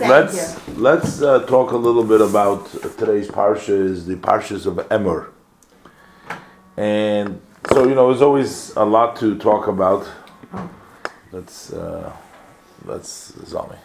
[0.00, 2.66] let's let's uh, talk a little bit about
[2.98, 5.30] today's parsha is the parshas of Emor,
[6.76, 10.06] and so you know there's always a lot to talk about.
[11.32, 12.12] Let's uh,
[12.84, 13.78] let's Zami.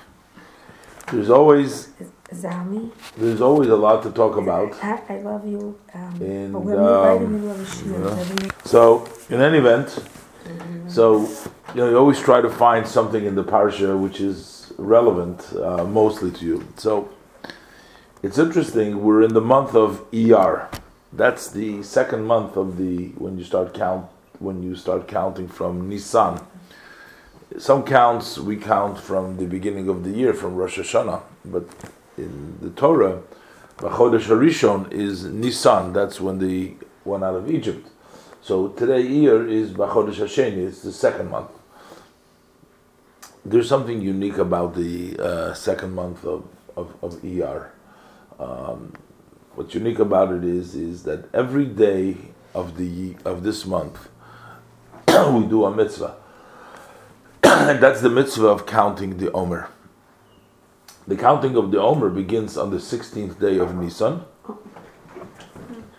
[1.11, 1.89] There's always
[2.31, 2.91] Zami.
[3.17, 4.73] There's always a lot to talk about.
[4.83, 5.79] I, I love you.
[5.93, 8.67] Um, And, but we're right in um, the middle of a shiur.
[8.67, 9.97] So in any event,
[10.87, 11.21] so
[11.73, 15.83] you know you always try to find something in the parsha which is relevant uh,
[15.83, 16.67] mostly to you.
[16.77, 17.09] So
[18.23, 19.03] it's interesting.
[19.03, 20.69] We're in the month of ER.
[21.11, 24.07] That's the second month of the when you start count
[24.39, 26.39] when you start counting from Nisan.
[27.57, 31.67] Some counts we count from the beginning of the year from Rosh Hashanah, but
[32.17, 33.21] in the Torah,
[33.77, 35.93] Chodesh Harishon is Nisan.
[35.93, 36.75] That's when they
[37.05, 37.89] went out of Egypt.
[38.41, 40.67] So today year is Bachodesh Hasheni.
[40.67, 41.51] It's the second month.
[43.45, 47.71] There's something unique about the uh, second month of of, of ER.
[48.39, 48.93] Um,
[49.55, 52.17] what's unique about it is is that every day
[52.53, 54.09] of the of this month
[55.07, 56.15] we do a mitzvah,
[57.43, 59.69] and that's the mitzvah of counting the Omer.
[61.07, 64.25] The counting of the Omer begins on the 16th day of Nisan,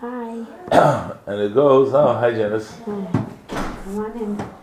[0.01, 0.47] Hi.
[1.27, 1.93] and it goes.
[1.93, 2.75] Oh, hi Janice.
[2.87, 4.60] In.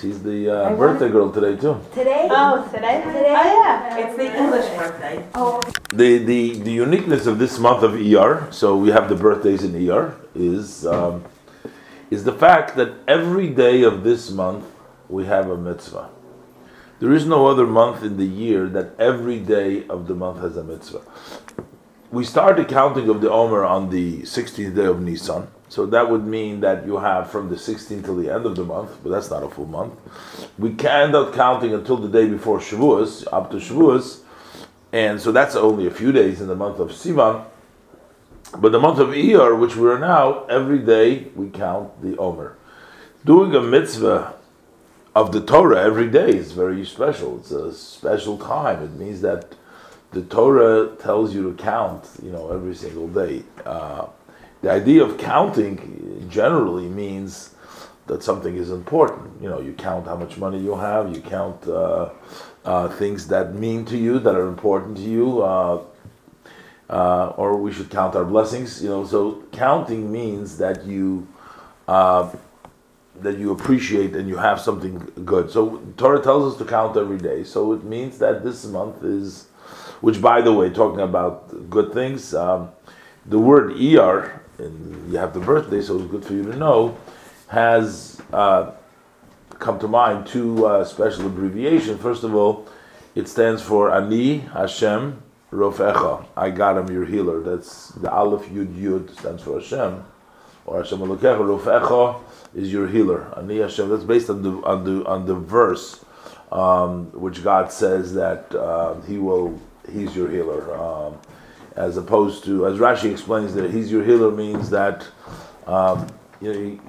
[0.00, 1.80] She's the uh, birthday girl today too.
[1.92, 2.28] Today?
[2.30, 3.02] Oh, today?
[3.02, 3.34] Today?
[3.36, 3.98] Oh, yeah.
[3.98, 5.26] It's the English birthday.
[5.34, 5.60] Oh,
[5.92, 9.74] The, the the uniqueness of this month of ER, so we have the birthdays in
[9.90, 11.24] ER, is um,
[12.10, 14.64] is the fact that every day of this month
[15.08, 16.10] we have a mitzvah.
[17.00, 20.56] There is no other month in the year that every day of the month has
[20.56, 21.02] a mitzvah.
[22.12, 26.10] We start the counting of the Omer on the 16th day of Nisan, so that
[26.10, 29.10] would mean that you have from the 16th till the end of the month, but
[29.10, 29.94] that's not a full month.
[30.58, 34.20] We can end up counting until the day before Shavuos, up to Shavuos,
[34.92, 37.44] and so that's only a few days in the month of Sivan.
[38.56, 42.56] But the month of Iyar, which we are now, every day we count the Omer.
[43.24, 44.34] Doing a mitzvah
[45.14, 47.38] of the Torah every day is very special.
[47.38, 48.82] It's a special time.
[48.82, 49.54] It means that
[50.12, 53.42] the Torah tells you to count, you know, every single day.
[53.66, 54.06] Uh,
[54.62, 57.54] the idea of counting generally means
[58.06, 59.40] that something is important.
[59.40, 62.10] You know, you count how much money you have, you count uh,
[62.64, 65.82] uh, things that mean to you, that are important to you, uh,
[66.90, 68.82] uh, or we should count our blessings.
[68.82, 71.28] You know, so counting means that you
[71.86, 72.30] uh,
[73.20, 75.50] that you appreciate and you have something good.
[75.50, 77.44] So Torah tells us to count every day.
[77.44, 79.46] So it means that this month is,
[80.00, 82.70] which by the way, talking about good things, um,
[83.26, 86.96] the word er, and you have the birthday, so it's good for you to know,
[87.48, 88.72] has uh,
[89.58, 92.00] come to mind two uh, special abbreviations.
[92.00, 92.66] First of all,
[93.14, 96.26] it stands for Ani Hashem Rofecha.
[96.36, 97.40] I got him, your healer.
[97.40, 100.04] That's the Aleph Yud Yud stands for Hashem,
[100.66, 101.40] or Hashem Elokecha.
[101.40, 102.20] Rofecha
[102.54, 103.32] is your healer.
[103.36, 103.88] Ani Hashem.
[103.88, 106.04] That's based on the on the on the verse,
[106.52, 109.58] um, which God says that uh, He will.
[109.90, 110.76] He's your healer.
[110.78, 111.18] Um,
[111.78, 115.06] as opposed to, as Rashi explains, that He's your healer means that
[115.66, 116.06] um,
[116.40, 116.80] you know,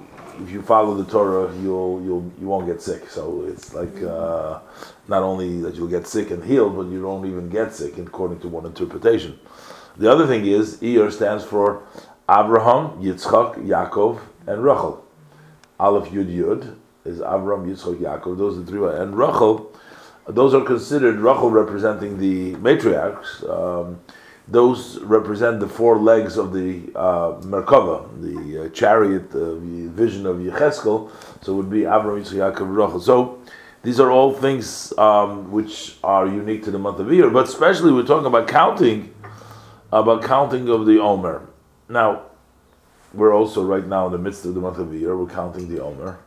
[0.42, 3.08] if you follow the Torah, you'll you'll you won't get sick.
[3.08, 4.60] So it's like uh,
[5.06, 8.40] not only that you'll get sick and healed, but you don't even get sick, according
[8.40, 9.38] to one interpretation.
[9.96, 11.82] The other thing is, Iyar stands for
[12.28, 15.04] Abraham, Yitzchak, Yaakov, and Rachel.
[15.78, 18.38] Aleph Yud Yud is Abraham, Yitzchak, Yaakov.
[18.38, 18.88] Those are the three.
[18.88, 19.76] And Rachel,
[20.26, 23.48] those are considered Rachel representing the matriarchs.
[23.48, 24.00] Um,
[24.50, 29.56] those represent the four legs of the uh, Merkava, the uh, chariot, the
[29.94, 31.10] vision of Yecheskel.
[31.42, 33.00] So it would be Abraham, Yitzchak, Yaakov, Rachel.
[33.00, 33.42] So
[33.82, 37.92] these are all things um, which are unique to the month of Iyar, but especially
[37.92, 39.14] we're talking about counting,
[39.92, 41.48] about counting of the Omer.
[41.88, 42.22] Now,
[43.14, 45.82] we're also right now in the midst of the month of Iyar, we're counting the
[45.82, 46.18] Omer.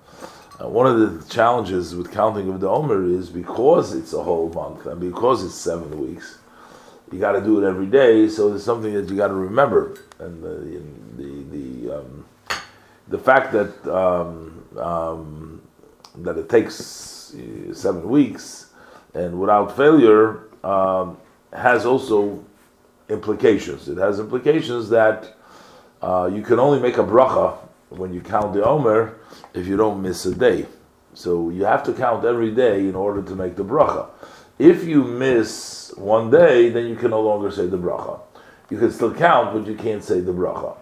[0.62, 4.50] Uh, one of the challenges with counting of the Omer is because it's a whole
[4.50, 6.39] month and because it's seven weeks,
[7.13, 8.27] you got to do it every day.
[8.27, 10.81] So it's something that you got to remember, and the
[11.18, 12.25] the the, um,
[13.07, 15.62] the fact that um, um,
[16.18, 18.71] that it takes uh, seven weeks
[19.13, 21.18] and without failure um,
[21.51, 22.44] has also
[23.10, 23.88] implications.
[23.88, 25.36] It has implications that
[26.01, 27.57] uh, you can only make a bracha
[27.89, 29.15] when you count the Omer
[29.54, 30.65] if you don't miss a day.
[31.13, 34.07] So you have to count every day in order to make the bracha.
[34.59, 38.19] If you miss one day, then you can no longer say the bracha.
[38.69, 40.75] You can still count, but you can't say the bracha.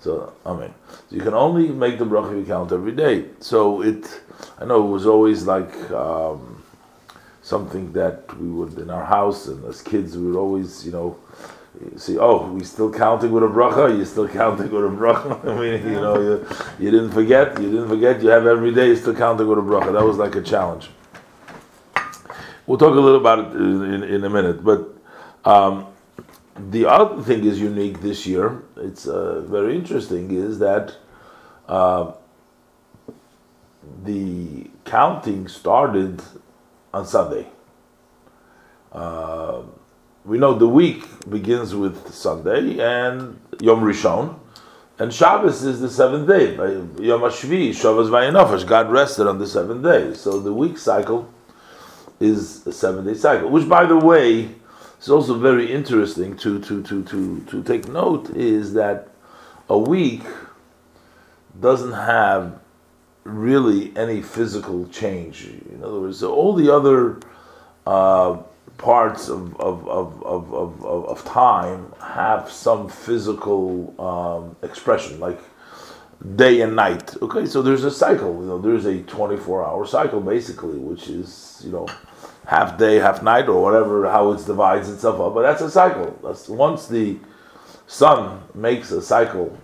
[0.00, 3.26] So, I mean, so you can only make the bracha if you count every day.
[3.40, 4.20] So it,
[4.58, 6.62] I know it was always like um,
[7.42, 11.18] something that we would in our house and as kids we would always, you know,
[11.96, 13.96] see, oh, we still counting with a bracha?
[13.96, 15.44] You still counting with a bracha?
[15.48, 16.46] I mean, you know, you,
[16.78, 18.22] you didn't forget, you didn't forget.
[18.22, 19.92] You have every day you still counting with a bracha.
[19.92, 20.90] That was like a challenge.
[22.66, 24.88] We'll talk a little about it in, in, a minute, but
[25.44, 25.86] um,
[26.70, 28.62] the other thing is unique this year.
[28.76, 30.32] It's uh, very interesting.
[30.32, 30.96] Is that
[31.68, 32.12] uh,
[34.02, 36.22] the counting started
[36.92, 37.46] on Sunday.
[38.90, 39.62] Uh,
[40.24, 44.36] we know the week begins with Sunday and Yom Rishon,
[44.98, 46.56] and Shabbos is the seventh day.
[46.56, 50.14] Yom Hashvi, Shabbos Vayinofesh, God rested on the seventh day.
[50.14, 51.32] So the week cycle
[52.20, 54.50] is a seven day cycle, which, by the way,
[55.00, 59.08] is also very interesting to, to, to, to, to take note is that
[59.68, 60.22] a week
[61.60, 62.60] doesn't have
[63.24, 65.46] really any physical change.
[65.70, 67.18] In other words, all the other
[67.86, 68.38] uh,
[68.78, 75.40] parts of, of, of, of, of, of, time have some physical um, expression, like
[76.36, 77.16] day and night.
[77.22, 78.34] Okay, so there's a cycle.
[78.40, 81.28] You know, there's a 24-hour cycle basically, which is
[81.64, 81.86] you know
[82.46, 85.34] half day, half night, or whatever how it divides itself up.
[85.34, 86.18] But that's a cycle.
[86.22, 87.18] That's once the
[87.86, 89.56] sun makes a cycle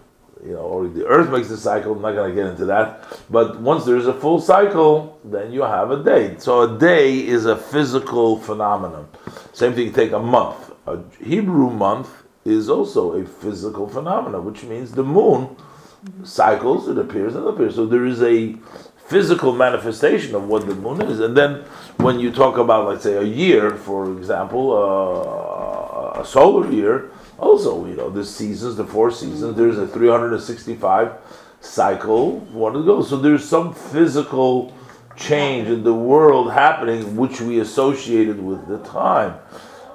[0.44, 1.92] you know, or the earth makes a cycle.
[1.92, 3.04] I'm not going to get into that.
[3.30, 6.36] But once there's a full cycle, then you have a day.
[6.38, 9.08] So a day is a physical phenomenon.
[9.52, 10.72] Same thing, take a month.
[10.86, 12.10] A Hebrew month
[12.44, 15.56] is also a physical phenomenon, which means the moon
[16.24, 17.76] cycles, it appears and appears.
[17.76, 18.56] So there is a
[19.12, 21.20] physical manifestation of what the moon is.
[21.20, 21.64] And then
[21.98, 27.84] when you talk about, let's say, a year, for example, uh, a solar year, also,
[27.84, 31.12] you know, the seasons, the four seasons, there's a 365
[31.60, 33.02] cycle, one to go.
[33.02, 34.74] So there's some physical
[35.14, 39.38] change in the world happening which we associated with the time.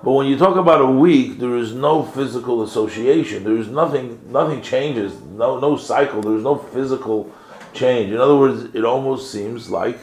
[0.03, 3.43] But when you talk about a week, there is no physical association.
[3.43, 7.31] There is nothing nothing changes, no no cycle, there is no physical
[7.73, 8.11] change.
[8.11, 9.99] In other words, it almost seems like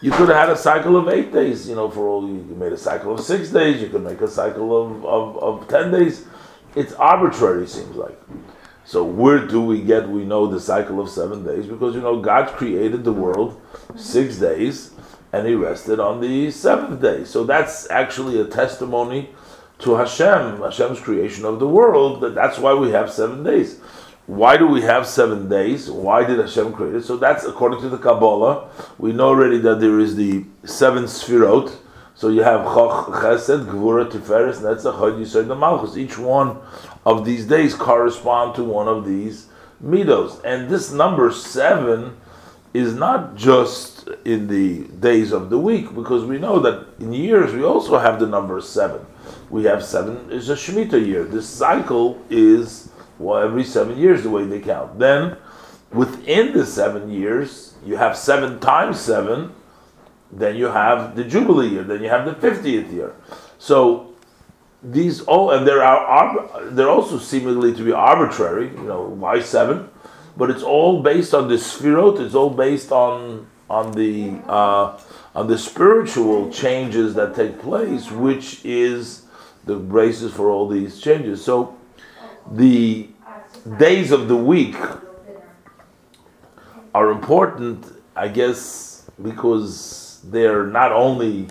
[0.00, 2.72] you could have had a cycle of eight days, you know, for all you made
[2.72, 6.26] a cycle of six days, you could make a cycle of, of, of ten days
[6.74, 8.18] it's arbitrary, seems like.
[8.84, 10.08] So where do we get?
[10.08, 13.60] We know the cycle of seven days because you know God created the world
[13.96, 14.92] six days,
[15.32, 17.24] and He rested on the seventh day.
[17.24, 19.30] So that's actually a testimony
[19.80, 22.20] to Hashem, Hashem's creation of the world.
[22.20, 23.80] That that's why we have seven days.
[24.26, 25.90] Why do we have seven days?
[25.90, 27.02] Why did Hashem create it?
[27.04, 28.70] So that's according to the Kabbalah.
[28.98, 31.76] We know already that there is the seven sfirot
[32.16, 35.96] so you have Choch, Chesed, Gvura, Tiferes, Netzach, Hod, Yisod, and Malchus.
[35.96, 36.58] Each one
[37.04, 39.48] of these days correspond to one of these
[39.84, 40.40] midos.
[40.44, 42.16] And this number seven
[42.72, 47.52] is not just in the days of the week, because we know that in years
[47.52, 49.04] we also have the number seven.
[49.50, 51.24] We have seven is a Shemitah year.
[51.24, 54.98] This cycle is well, every seven years the way they count.
[54.98, 55.36] Then
[55.92, 59.52] within the seven years, you have seven times seven,
[60.32, 63.14] then you have the Jubilee year, then you have the 50th year.
[63.58, 64.14] So
[64.82, 69.88] these all, and there are, they're also seemingly to be arbitrary, you know, why seven?
[70.36, 74.98] But it's all based on the Sphirot, it's all based on, on the, uh,
[75.34, 79.22] on the spiritual changes that take place, which is
[79.64, 81.44] the basis for all these changes.
[81.44, 81.76] So
[82.50, 83.08] the
[83.78, 84.76] days of the week
[86.94, 87.84] are important,
[88.14, 91.48] I guess, because they're not only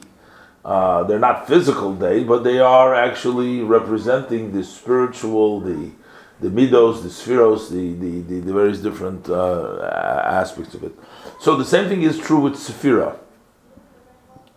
[0.66, 5.92] uh, they're not physical days, but they are actually representing the spiritual, the
[6.40, 9.80] the midos, the spheros, the, the, the, the various different uh,
[10.26, 10.94] aspects of it.
[11.40, 13.18] So the same thing is true with Sephira.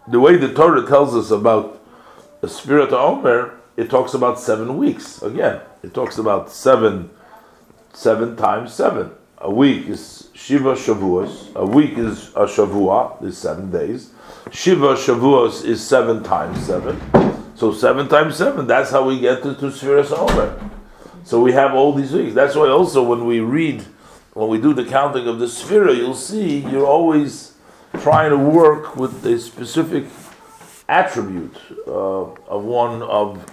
[0.09, 1.81] The way the Torah tells us about
[2.41, 5.23] the Sfiras Omer, it talks about seven weeks.
[5.23, 7.11] Again, it talks about seven,
[7.93, 9.11] seven times seven.
[9.39, 11.55] A week is Shiva Shavuos.
[11.55, 14.11] A week is a Shavua, is seven days.
[14.51, 16.99] Shiva Shavuos is seven times seven.
[17.55, 20.71] So seven times seven, that's how we get to, to Sfiras Omer.
[21.25, 22.35] So we have all these weeks.
[22.35, 23.83] That's why also when we read,
[24.33, 27.55] when we do the counting of the Sphira, you'll see you're always
[28.01, 30.05] trying to work with a specific
[30.89, 33.45] attribute uh, of one of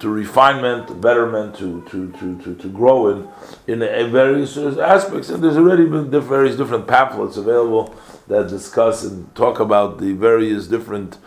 [0.00, 3.28] to refinement, betterment, to to to to, to grow in
[3.66, 3.78] in
[4.12, 5.30] various aspects.
[5.30, 7.94] And there's already been various different pamphlets available
[8.26, 11.18] that discuss and talk about the various different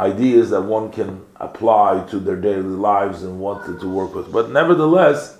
[0.00, 4.32] ideas that one can apply to their daily lives and want to work with.
[4.32, 5.38] But nevertheless,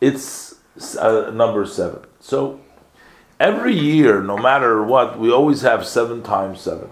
[0.00, 0.54] it's
[0.98, 2.00] uh, number seven.
[2.20, 2.60] So
[3.38, 6.88] every year, no matter what, we always have seven times seven.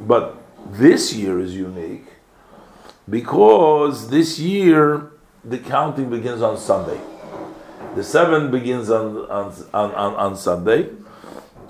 [0.00, 0.36] But
[0.70, 2.06] This year is unique
[3.08, 5.12] because this year
[5.44, 7.00] the counting begins on Sunday.
[7.94, 10.90] The seven begins on, on, on, on, Sunday.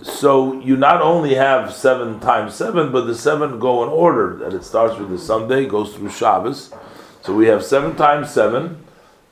[0.03, 4.37] So you not only have seven times seven, but the seven go in order.
[4.38, 6.73] That it starts with the Sunday, goes through Shabbos.
[7.23, 8.83] So we have seven times seven,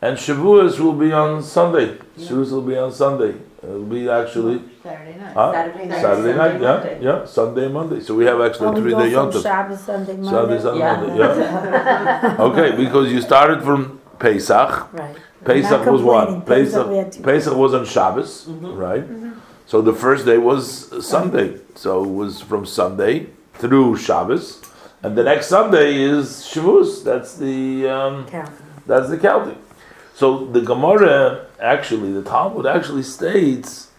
[0.02, 1.96] and Shavuos will be on Sunday.
[2.18, 3.34] Shavuos will be on Sunday.
[3.64, 5.32] It'll be actually Saturday night.
[5.34, 5.52] huh?
[5.52, 6.00] Saturday night.
[6.02, 6.98] Saturday night, yeah, Monday.
[7.02, 8.00] yeah, Sunday, Monday.
[8.00, 9.42] So we have Oh, actually we three go day from Yom Tov.
[9.42, 10.30] Shabbos, Sunday, Monday.
[10.30, 10.96] Sunday, Sunday, Yeah.
[10.96, 12.36] Monday, yeah.
[12.48, 14.92] okay, because you started from Pesach.
[14.92, 15.16] Right.
[15.44, 16.28] Pesach was what?
[16.28, 16.64] complaining.
[16.66, 19.04] Pesach, we had Pesach, two Pesach was on Shabbos, right?
[19.66, 21.58] So the first day was Sunday.
[21.74, 24.62] So it was from Sunday through Shabbos,
[25.02, 27.02] and the next Sunday is Shavuos.
[27.04, 28.50] That's the um, Count.
[28.86, 29.58] that's the counting.
[30.14, 33.90] So the Gemara actually, the Talmud actually states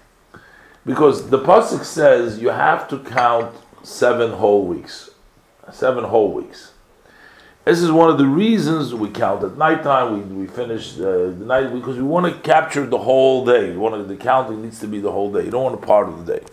[0.85, 3.53] because the pasuk says you have to count
[3.83, 5.09] seven whole weeks,
[5.71, 6.71] seven whole weeks.
[7.65, 10.29] This is one of the reasons we count at nighttime.
[10.29, 13.71] We, we finish uh, the night because we want to capture the whole day.
[13.71, 15.45] We want to, the counting needs to be the whole day.
[15.45, 16.45] You don't want a part of the day.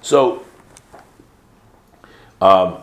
[0.00, 0.44] So,
[2.40, 2.78] um,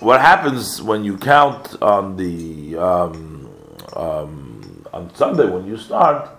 [0.00, 3.48] what happens when you count on the um,
[3.94, 4.53] um,
[4.94, 6.30] on Sunday when you start?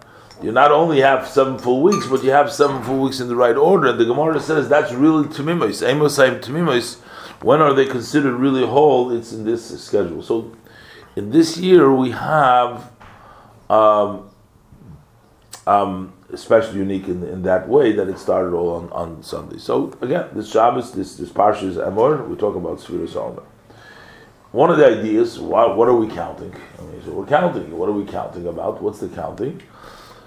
[0.41, 3.35] You not only have seven full weeks, but you have seven full weeks in the
[3.35, 3.89] right order.
[3.89, 5.85] And the Gemara says that's really Tamimos.
[5.85, 7.00] Amosayim Tamimos.
[7.41, 9.12] When are they considered really whole?
[9.12, 10.21] It's in this schedule.
[10.21, 10.55] So
[11.15, 12.91] in this year we have
[13.69, 14.29] um,
[15.67, 19.57] um, especially unique in, in that way that it started all on, on Sunday.
[19.57, 22.27] So again, this Shabbos, this this Parsha is Emor.
[22.27, 23.45] We talk about Sfira Solomon.
[24.55, 26.55] One of the ideas, what, what are we counting?
[26.79, 27.77] I mean, so we're counting.
[27.77, 28.81] What are we counting about?
[28.81, 29.62] What's the counting?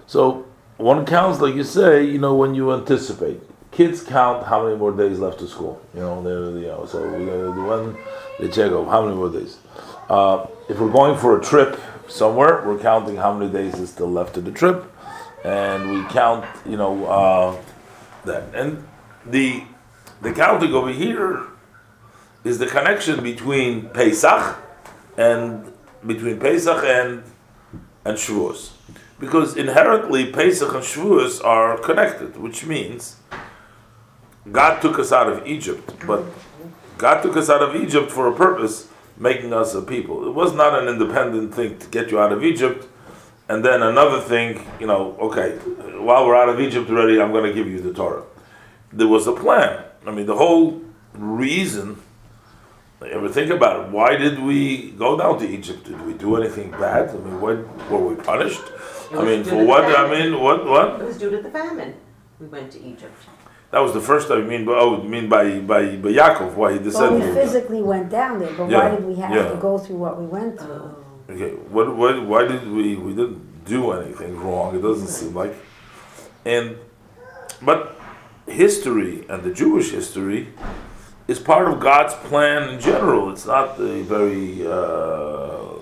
[0.07, 0.45] So
[0.77, 3.41] one counts, like you say, you know, when you anticipate.
[3.71, 5.81] Kids count how many more days left to school.
[5.95, 7.97] You know, they're, you know so one
[8.39, 9.57] they check off how many more days.
[10.11, 14.11] Uh, if we're going for a trip somewhere, we're counting how many days is still
[14.11, 14.93] left to the trip,
[15.43, 17.57] and we count, you know, uh,
[18.27, 18.55] that.
[18.55, 18.87] And
[19.25, 19.65] the
[20.21, 21.47] the counting over here
[22.49, 24.57] is the connection between Pesach
[25.17, 25.73] and
[26.07, 27.23] between Pesach and
[28.05, 28.71] and Shavuos,
[29.21, 33.17] because inherently Pesach and Shavuos are connected, which means
[34.51, 36.25] God took us out of Egypt, but
[36.97, 38.89] God took us out of Egypt for a purpose,
[39.19, 40.27] making us a people.
[40.27, 42.87] It was not an independent thing to get you out of Egypt,
[43.51, 45.57] and then another thing, you know, okay,
[46.01, 48.25] while we're out of Egypt already, I'm going to give you the Torah.
[48.91, 49.85] There was a plan.
[50.07, 50.81] I mean, the whole
[51.13, 52.01] reason.
[53.01, 53.93] Ever think about it?
[53.93, 55.85] Why did we go down to Egypt?
[55.85, 57.11] Did we do anything bad?
[57.11, 57.57] I mean, what
[57.91, 58.61] were we punished?
[59.13, 59.85] I mean, for what?
[59.85, 60.67] I mean, what?
[60.67, 61.01] What?
[61.01, 61.95] It was due to the famine.
[62.41, 63.15] We went to Egypt.
[63.71, 64.43] That was the first time.
[64.43, 64.65] You mean?
[64.65, 66.55] by- Oh, you mean by by by Yaakov?
[66.55, 67.21] Why he descended?
[67.21, 69.49] Well, we physically went down there, but Yeah, why did we have yeah.
[69.51, 70.95] to go through what we went through?
[70.97, 71.33] Oh.
[71.33, 75.55] Okay, what, what, why did we, we didn't do anything wrong, it doesn't seem like.
[76.47, 76.79] And,
[77.61, 78.01] but
[78.47, 80.49] history and the Jewish history
[81.29, 83.31] is part of God's plan in general.
[83.31, 85.75] It's not a very uh,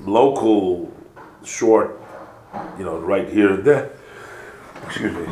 [0.00, 0.92] local,
[1.44, 2.00] short,
[2.78, 3.90] you know, right here and there.
[4.86, 5.26] Excuse me.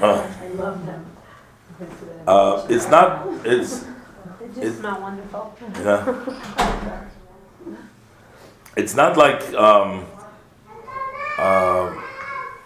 [0.00, 1.06] I love them.
[2.26, 3.80] Uh, it's not, it's,
[4.40, 5.54] They It- just smell wonderful.
[5.76, 6.24] Yeah.
[8.76, 10.06] It's not like um,
[11.38, 11.92] uh,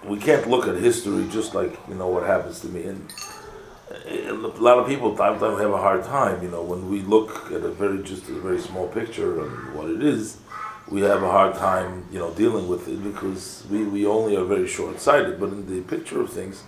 [0.05, 2.85] we can't look at history just like you know what happens to me.
[2.85, 3.32] And uh,
[4.07, 6.43] a lot of people sometimes have a hard time.
[6.43, 9.91] You know, when we look at a very just a very small picture of what
[9.91, 10.39] it is,
[10.89, 14.45] we have a hard time you know dealing with it because we, we only are
[14.45, 15.39] very short sighted.
[15.39, 16.63] But in the picture of things,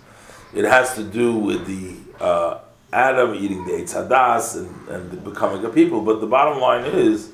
[0.53, 2.59] it has to do with the uh,
[2.93, 6.01] Adam eating the Eitz Hadas and, and becoming a people.
[6.01, 7.31] But the bottom line is,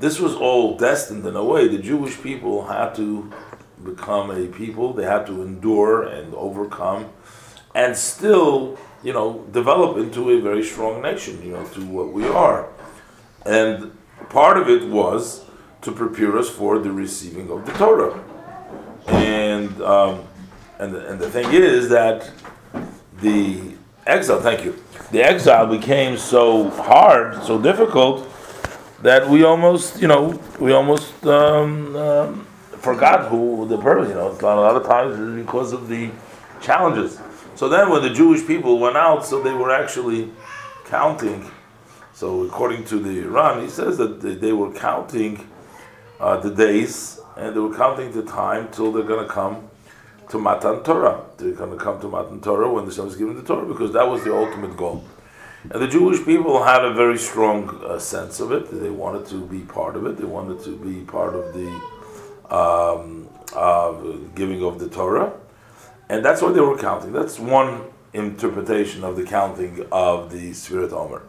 [0.00, 1.68] this was all destined in a way.
[1.68, 3.32] The Jewish people had to
[3.84, 4.92] become a people.
[4.92, 7.10] They had to endure and overcome,
[7.74, 11.42] and still, you know, develop into a very strong nation.
[11.42, 12.68] You know, to what we are.
[13.46, 13.96] And
[14.28, 15.44] part of it was
[15.82, 18.22] to prepare us for the receiving of the Torah.
[19.06, 20.24] And um,
[20.78, 22.30] and the, and the thing is that
[23.20, 23.74] the
[24.06, 24.40] exile.
[24.40, 24.82] Thank you.
[25.12, 28.28] The exile became so hard, so difficult
[29.02, 32.46] that we almost, you know, we almost um, um,
[32.78, 34.08] forgot who the purpose.
[34.08, 36.10] You know, a lot, of times because of the
[36.60, 37.18] challenges.
[37.60, 40.32] So then, when the Jewish people went out, so they were actually
[40.86, 41.44] counting.
[42.14, 45.46] So according to the Ran, he says that they, were counting
[46.18, 49.68] uh, the days and they were counting the time till they're going to come
[50.30, 51.20] to Matan Torah.
[51.36, 54.08] They're going to come to Matan Torah when Hashem is given the Torah because that
[54.08, 55.04] was the ultimate goal.
[55.64, 58.70] And the Jewish people had a very strong uh, sense of it.
[58.70, 60.16] They wanted to be part of it.
[60.16, 61.68] They wanted to be part of the
[62.56, 63.92] um, uh,
[64.34, 65.34] giving of the Torah,
[66.10, 67.12] and that's why they were counting.
[67.12, 71.22] That's one interpretation of the counting of the Sfiras Omer.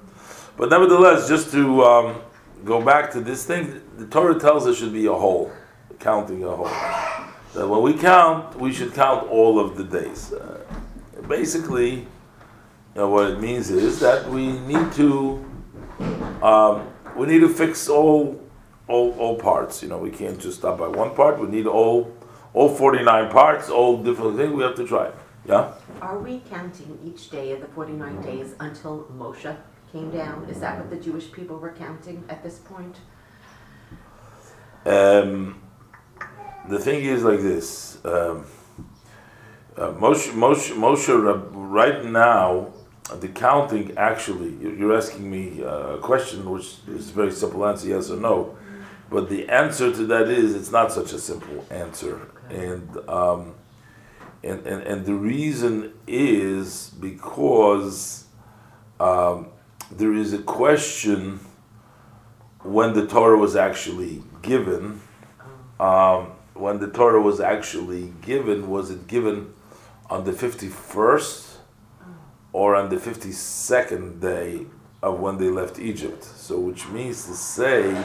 [0.58, 2.22] But nevertheless, just to um,
[2.66, 5.52] go back to this thing, the Torah tells us should be a whole,
[6.00, 6.66] counting a whole.
[7.54, 10.34] That when we count, we should count all of the days.
[10.34, 10.64] Uh,
[11.28, 12.08] basically, you
[12.96, 15.46] know, what it means is that we need to
[16.42, 18.42] um, we need to fix all,
[18.88, 19.84] all all parts.
[19.84, 21.40] You know, we can't just stop by one part.
[21.40, 22.12] We need all
[22.54, 24.52] all forty nine parts, all different things.
[24.54, 25.12] We have to try.
[25.48, 25.74] Yeah.
[26.02, 29.56] Are we counting each day of the 49 days until Moshe
[29.92, 30.46] came down?
[30.50, 32.98] Is that what the Jewish people were counting at this point?
[34.86, 35.62] Um,
[36.70, 37.98] the thing is like this.
[38.06, 38.46] Um,
[39.78, 42.68] uh, Moshe, Moshe, Moshe, Rab- right now,
[43.20, 47.66] the counting actually, you're you're asking me uh, a question which is a very simple
[47.66, 48.56] answer, yes or no.
[49.12, 52.32] But the answer to that is it's not such a simple answer.
[52.50, 53.56] And, um,
[54.42, 58.26] and, and, and the reason is because
[59.02, 59.50] um,
[59.92, 61.42] there is a question
[62.64, 65.02] when the Torah was actually given.
[65.78, 69.54] Um, when the Torah was actually given, was it given
[70.10, 71.58] on the 51st
[72.54, 74.68] or on the 52nd day
[75.04, 76.24] of when they left Egypt?
[76.24, 78.02] So, which means to say,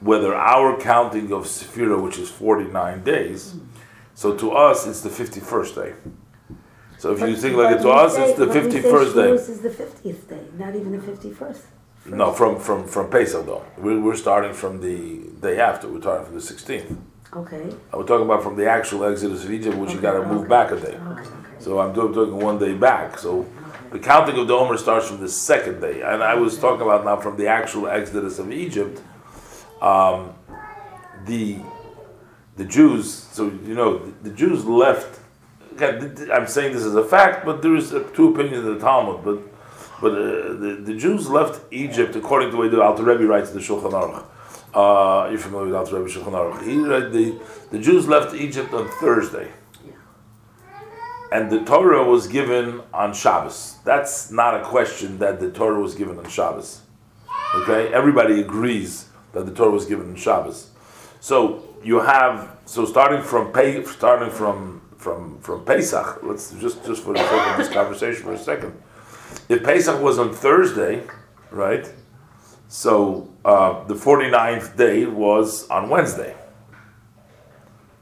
[0.00, 3.54] whether our counting of Sephirah, which is 49 days,
[4.14, 5.94] so to us it's the 51st day.
[6.98, 9.30] So if you think like it to us, it's the 51st day.
[9.30, 11.62] This is the fiftieth day, not even the fifty-first.
[12.06, 13.64] No, from, from, from Pesach though.
[13.76, 15.88] We're, we're starting from the day after.
[15.88, 16.96] We're starting from the 16th.
[17.36, 20.20] Okay, uh, We're talking about from the actual exodus of Egypt, which you got to
[20.20, 20.48] Okay, move okay.
[20.48, 20.96] back a day.
[20.96, 21.30] okay, okay.
[21.60, 23.18] So I'm doing, talking one day back.
[23.18, 23.46] So
[23.92, 26.00] the counting of the Omer starts from the second day.
[26.00, 29.02] And I was talking about now from the actual exodus of Egypt.
[29.80, 30.34] Um,
[31.26, 31.58] the
[32.56, 35.20] the Jews, so you know, the, the Jews left.
[35.72, 39.24] Again, I'm saying this as a fact, but there is two opinions in the Talmud.
[39.24, 39.38] But
[40.00, 43.50] but uh, the, the Jews left Egypt according to the way the Alter Rebbe writes
[43.50, 44.24] in the Shulchan Aruch.
[44.74, 46.62] Uh, you're familiar with Alter Rebbe Shulchan Aruch.
[46.64, 49.52] He read the the Jews left Egypt on Thursday
[51.30, 53.76] and the Torah was given on Shabbos.
[53.84, 56.82] That's not a question that the Torah was given on Shabbos.
[57.54, 60.70] Okay, everybody agrees that the Torah was given in Shabbos.
[61.20, 63.52] So you have so starting from
[63.86, 66.20] starting from from from Pesach.
[66.22, 68.80] Let's just just for the sake of this conversation for a second.
[69.48, 71.04] If Pesach was on Thursday,
[71.50, 71.90] right?
[72.68, 76.34] So uh, the 49th day was on Wednesday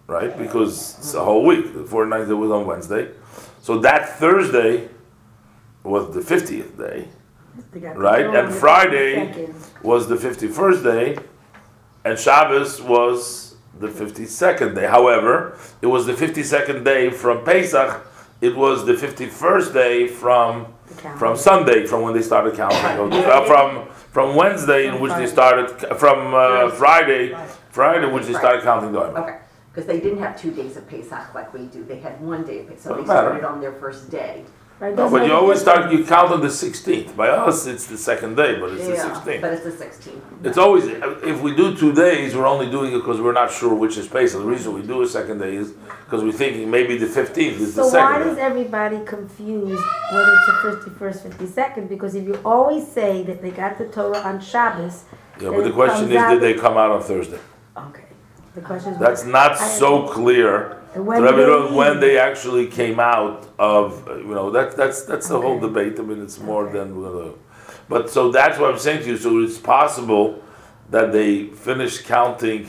[0.07, 0.37] right?
[0.39, 1.73] Because it's a whole week.
[1.73, 3.11] The 49th day was on Wednesday.
[3.61, 4.89] So that Thursday
[5.83, 7.09] was the 50th day,
[7.95, 8.27] right?
[8.27, 9.49] And Friday
[9.83, 11.19] was the 51st day,
[12.05, 14.87] and Shabbos was the 52nd day.
[14.87, 18.07] However, it was the 52nd day from Pesach.
[18.41, 20.73] It was the 51st day from
[21.19, 22.79] from Sunday, from when they started counting,
[23.13, 27.37] uh, from from Wednesday in which they started from uh, Friday,
[27.71, 29.19] Friday in which they started counting the Omer.
[29.19, 29.39] Okay,
[29.73, 31.85] because they didn't have two days of Pesach like we do.
[31.85, 32.83] They had one day of Pesach.
[32.83, 33.29] So they Doesn't matter.
[33.29, 34.45] started on their first day.
[34.79, 37.17] Right, No, but you always start, you count on the 16th.
[37.17, 39.41] By us, it's the second day, but it's the 16th.
[39.41, 40.21] but it's the 16th.
[40.45, 43.75] It's always, if we do two days, we're only doing it because we're not sure
[43.75, 44.39] which is Pesach.
[44.39, 45.73] The reason we do a second day is
[46.05, 48.43] because we're thinking maybe the 15th is the So why second day.
[48.43, 51.89] everybody confused whether it's the fifty-first, fifty-second?
[51.89, 55.05] Because if you always say that they got the Torah on Shabbos,
[55.41, 57.39] Yeah, but the question is, did they come out on Thursday?
[57.79, 58.05] Okay,
[58.57, 58.99] the question is.
[58.99, 60.83] That's not so clear.
[60.95, 65.29] When Rabbi did they when they actually came out of, you know, that, that's that's
[65.29, 65.95] the whole debate.
[66.01, 66.79] I mean, it's more Okay.
[66.79, 67.35] than we're gonna.
[67.89, 69.17] But so that's what I'm saying to you.
[69.19, 70.43] So it's possible
[70.91, 71.31] that they
[71.69, 72.67] finished counting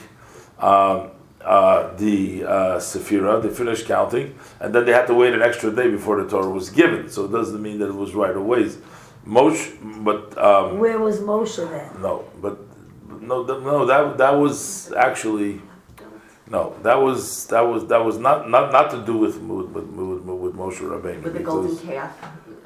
[0.60, 5.42] um, uh, the uh, Sephira, they finished counting, and then they had to wait an
[5.42, 7.10] extra day before the Torah was given.
[7.10, 8.70] So it doesn't mean that it was right away.
[9.26, 9.64] Moshe,
[10.04, 12.02] but um, Where was Moshe then?
[12.02, 12.58] no, but
[13.22, 15.62] no, th- no, that that was actually
[16.50, 19.86] no, that was that was that was not not not to do with with with,
[19.86, 21.24] with, with Moshe Rabbeinu.
[21.24, 22.18] With the golden calf.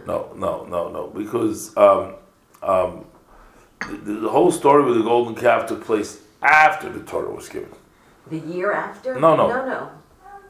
[0.06, 2.15] no, no, no, no, because um,
[2.62, 3.06] um,
[3.80, 7.72] the, the whole story with the golden calf took place after the Torah was given.
[8.28, 9.20] The year after?
[9.20, 9.48] No, no.
[9.48, 9.91] No, no.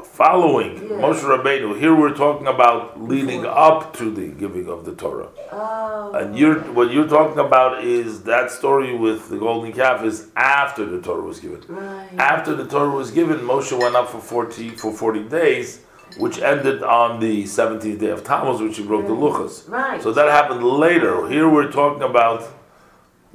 [0.05, 0.97] Following Yeah.
[0.97, 5.29] Moshe Rabbeinu, here we're talking about leading up to the giving of the Torah.
[5.51, 6.11] Oh.
[6.13, 10.85] And you're what you're talking about is that story with the golden calf is after
[10.85, 11.61] the Torah was given.
[11.67, 12.09] Right.
[12.17, 15.81] After the Torah was given, Moshe went up for forty for forty days
[16.17, 19.69] which ended on the 17th day of Tammuz, which he broke the luchas.
[19.69, 20.01] Right.
[20.01, 21.27] So that happened later.
[21.29, 22.43] Here we're talking about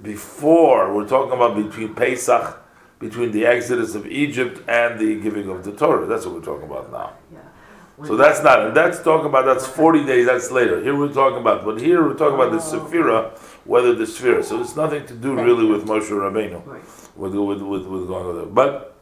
[0.03, 0.95] before.
[0.95, 2.63] We're talking about between Pesach,
[2.99, 6.07] between the exodus of Egypt and the giving of the Torah.
[6.07, 7.13] That's what we're talking about now.
[7.33, 8.07] Yeah.
[8.07, 10.83] So that's not, and that's talking about, that's 40 days, that's later.
[10.83, 14.45] Here we're talking about, but here we're talking about the Sephira, whether the Sephira.
[14.45, 16.83] So it's nothing to do really with Moshe Rabbeinu, Right.
[17.17, 18.47] with, with, with, with going over there.
[18.47, 18.97] But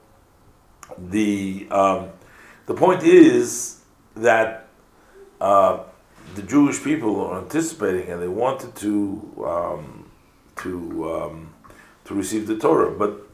[0.96, 2.10] the, um,
[2.66, 3.80] the point is
[4.14, 4.68] that
[5.40, 5.80] uh,
[6.36, 10.10] the Jewish people are anticipating and they wanted to, um,
[10.56, 11.54] to, um,
[12.04, 12.92] to receive the Torah.
[12.92, 13.28] But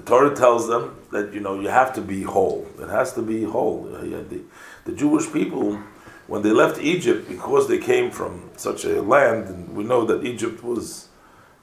[0.00, 2.66] the Torah tells them that, you know, you have to be whole.
[2.80, 3.82] It has to be whole.
[3.82, 4.40] The,
[4.86, 5.78] the Jewish people,
[6.26, 10.24] when they left Egypt, because they came from such a land, and we know that
[10.24, 11.08] Egypt was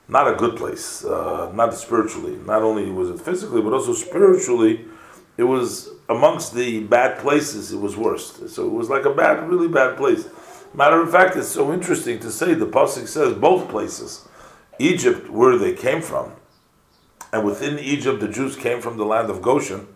[0.07, 2.37] not a good place, uh, not spiritually.
[2.45, 4.85] Not only was it physically, but also spiritually,
[5.35, 7.73] it was amongst the bad places.
[7.73, 8.49] It was worst.
[8.49, 10.27] So it was like a bad, really bad place.
[10.75, 12.53] Matter of fact, it's so interesting to say.
[12.53, 14.27] The pasuk says both places,
[14.77, 16.33] Egypt, where they came from,
[17.37, 19.87] and within Egypt, the Jews came from the land of Goshen.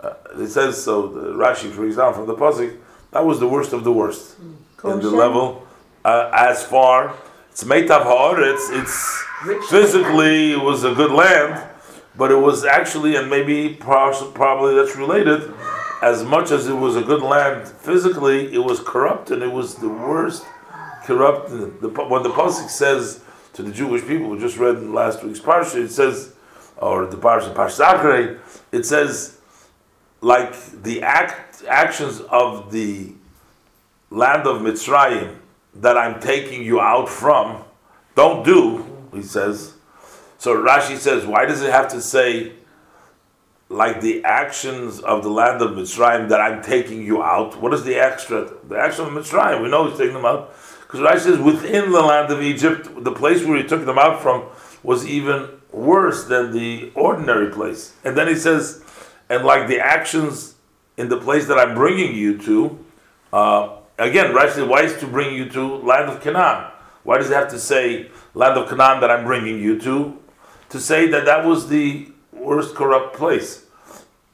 [0.00, 1.06] Uh, it says so.
[1.06, 2.76] The Rashi, for example, from the pasuk,
[3.12, 5.64] that was the worst of the worst in the level.
[6.04, 7.14] Uh, as far
[7.50, 11.68] it's Meitav Haaretz, it's Rich physically it was a good land,
[12.16, 15.52] but it was actually, and maybe probably that's related,
[16.02, 19.76] as much as it was a good land physically, it was corrupt and it was
[19.76, 20.44] the worst
[21.04, 21.50] corrupt.
[21.50, 25.38] The, when the pasuk says to the Jewish people, we just read in last week's
[25.38, 26.34] parsha, it says,
[26.82, 28.38] or the parsha Parsachrei,
[28.72, 29.38] it says,
[30.20, 33.12] like the act actions of the
[34.10, 35.36] land of Mitzrayim
[35.76, 37.62] that I'm taking you out from,
[38.16, 39.74] don't do, he says.
[40.38, 42.52] So Rashi says, why does it have to say,
[43.68, 47.60] like the actions of the land of Mitzrayim that I'm taking you out?
[47.60, 48.50] What is the extra?
[48.68, 50.52] The action of Mitzrayim, we know he's taking them out.
[50.80, 54.20] Because Rashi says, within the land of Egypt, the place where he took them out
[54.20, 54.46] from
[54.82, 57.94] was even worse than the ordinary place.
[58.04, 58.84] And then he says,
[59.28, 60.54] and like the actions
[60.96, 62.84] in the place that I'm bringing you to,
[63.32, 66.70] uh, again, Rashi why is to bring you to land of Canaan?
[67.02, 70.18] Why does it have to say land of Canaan that I'm bringing you to?
[70.70, 73.66] To say that that was the worst corrupt place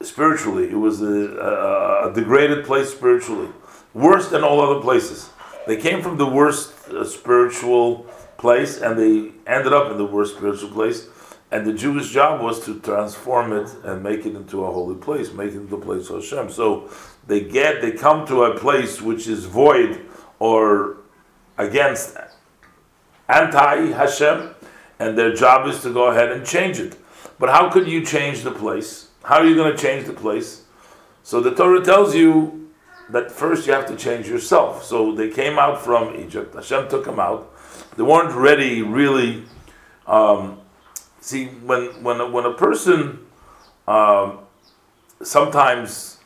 [0.03, 0.64] spiritually.
[0.70, 3.48] It was a, a, a degraded place spiritually,
[3.94, 5.31] worse than all other places.
[5.66, 8.07] They came from the worst uh, spiritual
[8.38, 11.09] place, and they ended up in the worst spiritual place.
[11.50, 15.32] And the Jewish job was to transform it and make it into a holy place,
[15.32, 16.50] make it into a place of Hashem.
[16.50, 16.90] So
[17.26, 20.04] they get, they come to a place which is void
[20.38, 20.98] or
[21.56, 22.16] against
[23.28, 24.54] anti Hashem,
[24.98, 26.96] and their job is to go ahead and change it.
[27.38, 29.08] But how could you change the place?
[29.22, 30.64] How are you going to change the place?
[31.22, 32.70] So the Torah tells you
[33.11, 34.84] that first you have to change yourself.
[34.84, 36.54] So they came out from Egypt.
[36.54, 37.54] Hashem took them out.
[37.96, 39.44] They weren't ready, really.
[40.06, 40.61] Um,
[41.20, 43.26] see, when when a, when a person
[43.87, 44.40] um,
[45.22, 46.18] sometimes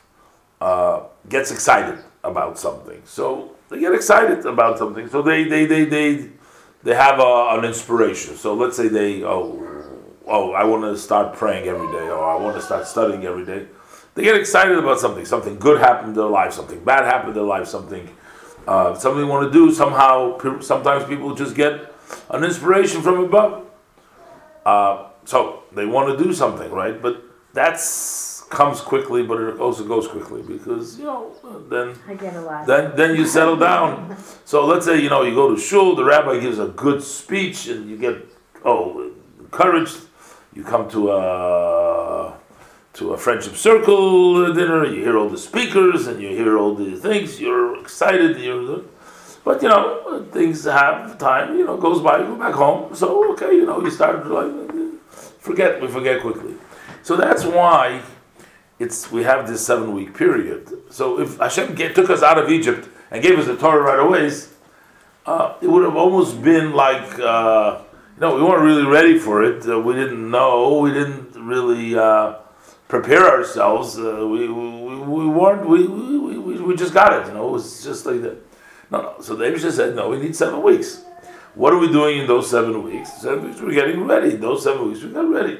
[0.61, 5.07] uh, gets excited about something, so they get excited about something.
[5.09, 6.29] So they they they they
[6.83, 8.35] they have a, an inspiration.
[8.35, 9.61] So let's say they oh
[10.27, 13.45] oh I want to start praying every day, or I want to start studying every
[13.45, 13.67] day.
[14.15, 15.25] They get excited about something.
[15.25, 16.53] Something good happened in their life.
[16.53, 17.67] Something bad happened in their life.
[17.67, 18.07] Something
[18.67, 19.73] uh, something they want to do.
[19.73, 21.93] Somehow, sometimes people just get
[22.29, 23.65] an inspiration from above.
[24.65, 27.01] Uh, so they want to do something, right?
[27.01, 27.23] But
[27.53, 31.31] that's comes quickly, but it also goes quickly because you know
[31.69, 32.67] then I a lot.
[32.67, 34.15] then then you settle down.
[34.45, 37.67] So let's say you know you go to shul, the rabbi gives a good speech,
[37.67, 38.15] and you get
[38.63, 39.97] oh encouraged.
[40.53, 42.33] You come to a
[42.93, 44.85] to a friendship circle dinner.
[44.85, 47.41] You hear all the speakers, and you hear all the things.
[47.41, 48.37] You're excited.
[48.37, 48.83] You're
[49.43, 51.57] but you know things have time.
[51.57, 52.19] You know goes by.
[52.19, 52.95] You go back home.
[52.95, 55.81] So okay, you know you start to like forget.
[55.81, 56.55] We forget quickly.
[57.03, 58.01] So that's why
[58.79, 60.69] it's we have this seven week period.
[60.89, 63.99] So if Hashem get, took us out of Egypt and gave us the Torah right
[63.99, 64.31] away,
[65.25, 67.81] uh, it would have almost been like uh,
[68.15, 69.67] you know we weren't really ready for it.
[69.67, 70.79] Uh, we didn't know.
[70.79, 72.35] We didn't really uh,
[72.87, 73.97] prepare ourselves.
[73.97, 75.67] Uh, we, we, we weren't.
[75.67, 77.27] We, we, we, we just got it.
[77.27, 78.37] You know, it was just like that.
[78.93, 79.15] No, no.
[79.21, 81.03] So the Abishah said, no, we need seven weeks.
[81.55, 83.11] What are we doing in those seven weeks?
[83.13, 84.35] Seven weeks, we're getting ready.
[84.35, 85.59] Those seven weeks, we got ready.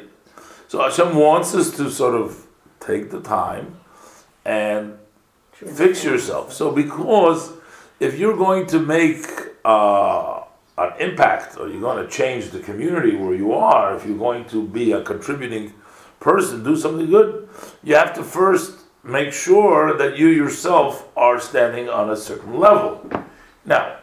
[0.67, 2.45] So Hashem wants us to sort of
[2.79, 3.75] take the time
[4.45, 4.99] and
[5.51, 6.53] fix yourself.
[6.53, 7.51] So because
[7.99, 9.25] if you're going to make
[9.65, 10.41] uh,
[10.77, 14.45] an impact or you're going to change the community where you are, if you're going
[14.45, 15.73] to be a contributing
[16.19, 17.49] person, do something good,
[17.83, 23.05] you have to first make sure that you yourself are standing on a certain level.
[23.65, 23.97] Now,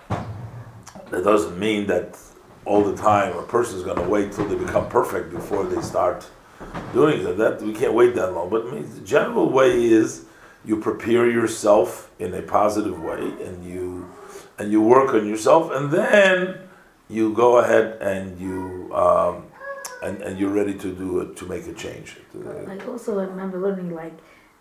[1.10, 2.18] that doesn't mean that
[2.64, 5.80] all the time a person is going to wait till they become perfect before they
[5.80, 6.28] start
[6.92, 7.36] doing it.
[7.38, 8.50] That we can't wait that long.
[8.50, 10.26] But I mean, the general way is
[10.64, 14.08] you prepare yourself in a positive way, and you
[14.58, 16.58] and you work on yourself, and then
[17.08, 19.46] you go ahead and you um,
[20.02, 22.18] and, and you're ready to do it to make a change.
[22.34, 24.18] Like also, I remember learning like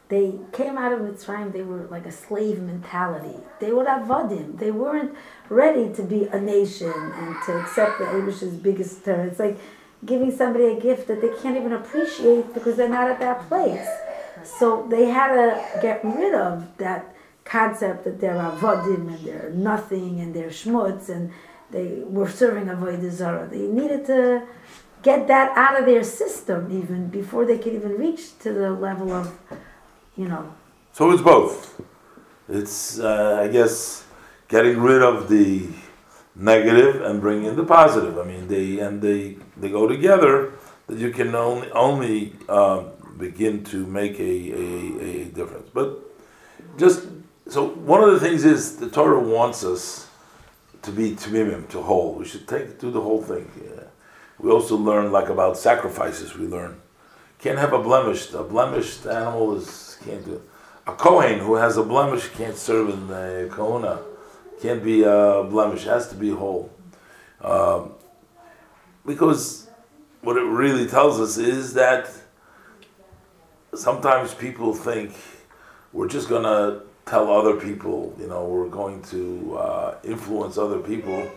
[0.10, 3.38] they came out of Mitzrayim, they were like a slave mentality.
[3.60, 4.58] They were avodim.
[4.58, 5.16] They weren't
[5.50, 9.28] ready to be a nation and to accept the Abish's biggest turn.
[9.28, 9.60] It's like
[10.04, 13.88] giving somebody a gift that they can't even appreciate because they're not at that place.
[14.44, 20.20] So they had to get rid of that concept that they're avodim and they're nothing
[20.22, 21.32] and they're schmutz and
[21.70, 23.48] they were serving avodah zarah.
[23.48, 24.48] They needed to
[25.04, 29.12] get that out of their system even before they could even reach to the level
[29.14, 29.38] of
[30.20, 30.54] you know.
[30.92, 31.82] So it's both.
[32.50, 34.04] It's, uh, I guess,
[34.50, 35.68] getting rid of the
[36.36, 38.18] negative and bringing in the positive.
[38.20, 40.54] I mean, they and they they go together.
[40.88, 45.70] That you can only only um, begin to make a, a, a difference.
[45.74, 46.00] But
[46.78, 47.08] just
[47.48, 50.10] so one of the things is the Torah wants us
[50.82, 52.16] to be tamimim, to whole.
[52.16, 53.50] We should take do the whole thing.
[53.64, 53.84] Yeah.
[54.40, 56.36] We also learn like about sacrifices.
[56.36, 56.82] We learn
[57.40, 58.34] can't have a blemished.
[58.34, 60.42] A blemished animal is can't do it.
[60.88, 64.02] A Kohen who has a blemish can't serve in the Kohuna.
[64.62, 66.72] Can't be a blemish, has to be whole.
[67.42, 67.92] Um,
[69.06, 69.70] because
[70.22, 72.10] what it really tells us is that
[73.74, 75.14] sometimes people think
[75.94, 80.80] we're just going to tell other people, you know, we're going to uh, influence other
[80.80, 81.30] people,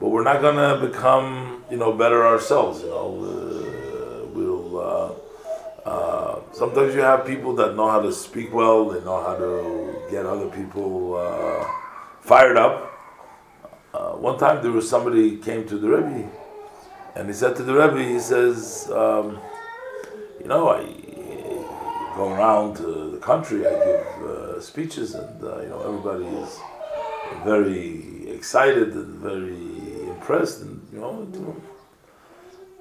[0.00, 3.08] but we're not going to become, you know, better ourselves, you know.
[3.22, 4.80] Uh, we'll.
[4.80, 5.25] Uh,
[5.86, 9.94] uh, sometimes you have people that know how to speak well, they know how to
[10.10, 11.64] get other people uh,
[12.20, 12.92] fired up.
[13.94, 16.28] Uh, one time there was somebody came to the Rebbe,
[17.14, 19.38] and he said to the Rebbe, he says, um,
[20.40, 20.82] you know, I
[22.16, 26.58] go around the country, I give uh, speeches, and uh, you know everybody is
[27.44, 31.28] very excited and very impressed, and you know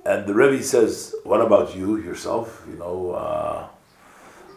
[0.05, 2.63] and the Rebbe says, "What about you yourself?
[2.69, 3.67] You know." Uh,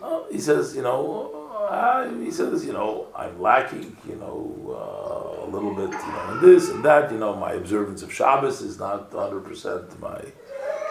[0.02, 1.34] uh, he says, "You know."
[1.68, 3.96] Uh, he says, "You know, I'm lacking.
[4.08, 4.36] You know,
[4.80, 5.90] uh, a little bit.
[5.90, 7.10] You know, in this and that.
[7.10, 10.20] You know, my observance of Shabbos is not 100 percent my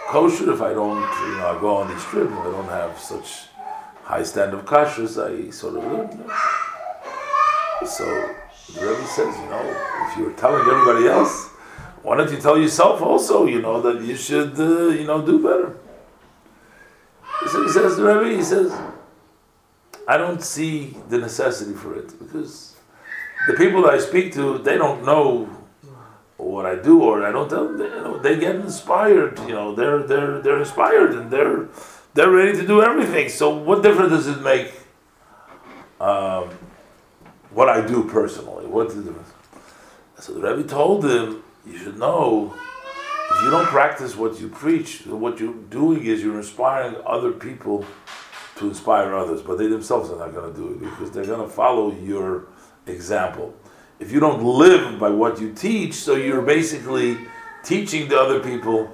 [0.08, 0.52] kosher.
[0.52, 2.32] If I don't, you know, I go on these trips.
[2.32, 3.48] I don't have such
[4.02, 6.32] high standard of kashrus, I sort of." You know.
[7.86, 8.04] So
[8.74, 9.64] the Rebbe says, "You know,
[10.04, 11.57] if you're telling everybody else."
[12.02, 15.42] Why don't you tell yourself also, you know, that you should, uh, you know, do
[15.42, 15.76] better?
[17.50, 18.76] So he says, Rebbe, he says,
[20.06, 22.76] I don't see the necessity for it because
[23.46, 25.48] the people that I speak to, they don't know
[26.36, 27.78] what I do, or I don't tell them.
[27.78, 29.38] They, you know, they get inspired.
[29.40, 31.68] You know, they're they're they're inspired and they're
[32.14, 33.28] they're ready to do everything.
[33.28, 34.72] So what difference does it make?
[36.00, 36.50] Um,
[37.50, 39.32] what I do personally, what's the difference?
[40.20, 42.54] So the Rebbe told him, you should know
[43.30, 47.84] if you don't practice what you preach, what you're doing is you're inspiring other people
[48.56, 51.46] to inspire others, but they themselves are not going to do it because they're going
[51.46, 52.46] to follow your
[52.86, 53.54] example.
[54.00, 57.18] If you don't live by what you teach, so you're basically
[57.62, 58.90] teaching the other people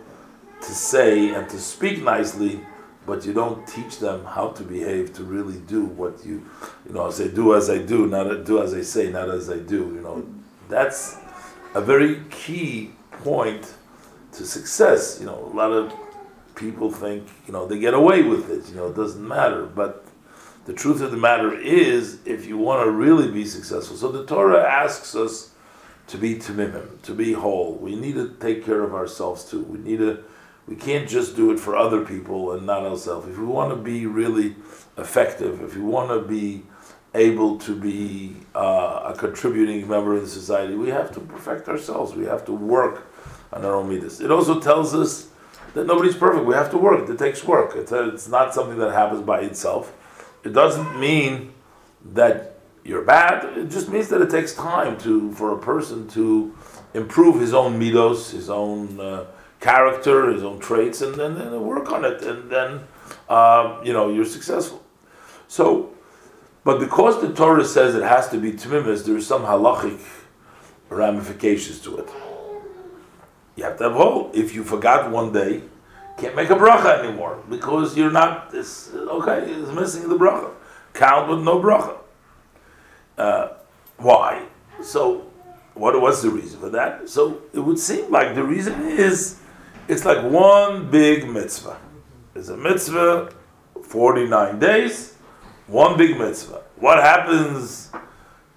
[0.61, 2.61] to say and to speak nicely,
[3.07, 6.45] but you don't teach them how to behave to really do what you,
[6.87, 9.59] you know, say do as I do, not do as I say, not as I
[9.59, 9.77] do.
[9.95, 10.27] You know,
[10.69, 11.19] that's
[11.75, 13.75] a very key point
[14.33, 15.19] to success.
[15.21, 15.93] You know, a lot of
[16.55, 19.67] people think, you know, they get away with it, you know, it doesn't matter.
[19.67, 20.07] But
[20.67, 24.25] the truth of the matter is, if you want to really be successful, so the
[24.25, 25.51] Torah asks us
[26.07, 27.75] to be tamimim, to be whole.
[27.75, 29.63] We need to take care of ourselves too.
[29.65, 30.23] We need to,
[30.67, 33.29] we can't just do it for other people and not ourselves.
[33.29, 34.57] If we want to be really
[34.97, 36.63] effective, if we want to be
[37.15, 42.15] able to be uh, a contributing member of the society, we have to perfect ourselves.
[42.15, 43.07] We have to work
[43.53, 44.21] on our own midas.
[44.21, 45.29] It also tells us
[45.75, 46.45] that nobody's perfect.
[46.45, 47.09] We have to work.
[47.09, 47.77] It takes work.
[47.77, 49.93] It's, a, it's not something that happens by itself.
[50.45, 51.53] It doesn't mean
[52.13, 53.57] that you're bad.
[53.57, 56.55] It just means that it takes time to for a person to
[56.93, 59.27] improve his own midos, his own uh,
[59.61, 62.81] character, his own traits, and then, then work on it, and then
[63.29, 64.85] uh, you know you're successful.
[65.49, 65.94] So
[66.65, 70.01] but because the Torah says it has to be tmimis, there are some halachic
[70.89, 72.09] ramifications to it.
[73.57, 74.31] You have to have whole.
[74.35, 75.63] If you forgot one day,
[76.19, 78.53] can't make a bracha anymore because you're not.
[78.55, 80.51] Okay, it's missing the bracha.
[80.93, 81.99] count with no bracha.
[83.19, 83.49] Uh,
[83.97, 84.47] why?
[84.83, 85.27] So,
[85.75, 87.09] what was the reason for that?
[87.09, 89.41] So it would seem like the reason is
[89.89, 91.79] it's like one big mitzvah.
[92.35, 93.33] It's a mitzvah,
[93.83, 95.14] 49 days,
[95.67, 96.63] one big mitzvah.
[96.77, 97.91] What happens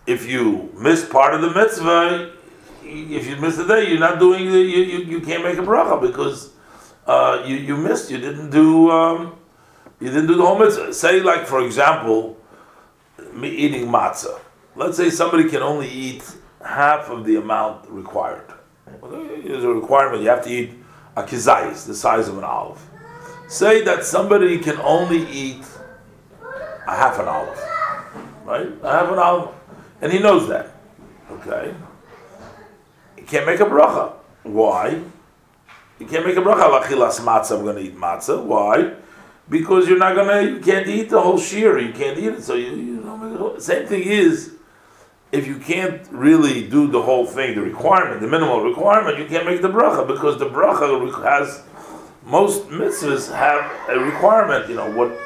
[0.06, 2.34] if you miss part of the mitzvah?
[2.84, 6.02] If you miss the day, you're not doing you, you, you can't make a bracha
[6.02, 6.52] because
[7.06, 9.36] uh, you, you missed, you didn't do um,
[10.00, 10.93] you didn't do the whole mitzvah.
[10.93, 12.38] Say like for example,
[13.34, 14.39] me eating matzah.
[14.76, 16.24] Let's say somebody can only eat
[16.63, 18.54] half of the amount required.
[19.02, 20.72] There's a requirement you have to eat
[21.15, 22.82] a kizayis, the size of an olive.
[23.48, 25.65] Say that somebody can only eat
[26.88, 27.60] a half an olive,
[28.45, 28.67] right?
[28.82, 29.54] A half an olive,
[30.02, 30.71] and he knows that.
[31.32, 31.73] Okay,
[33.17, 34.13] he can't make a bracha.
[34.43, 35.02] Why?
[36.00, 37.58] You can't make a bracha lachilas matzah.
[37.58, 38.43] I'm going to eat matzah.
[38.43, 38.93] Why?
[39.50, 40.41] Because you're not gonna.
[40.43, 41.78] You can't eat the whole shear.
[41.78, 42.43] You can't eat it.
[42.43, 43.58] So you, you know.
[43.60, 44.54] Same thing is
[45.32, 49.45] if you can't really do the whole thing, the requirement, the minimal requirement, you can't
[49.45, 51.63] make the bracha because the bracha has
[52.26, 54.69] most mitzvahs have a requirement.
[54.69, 55.17] You know what,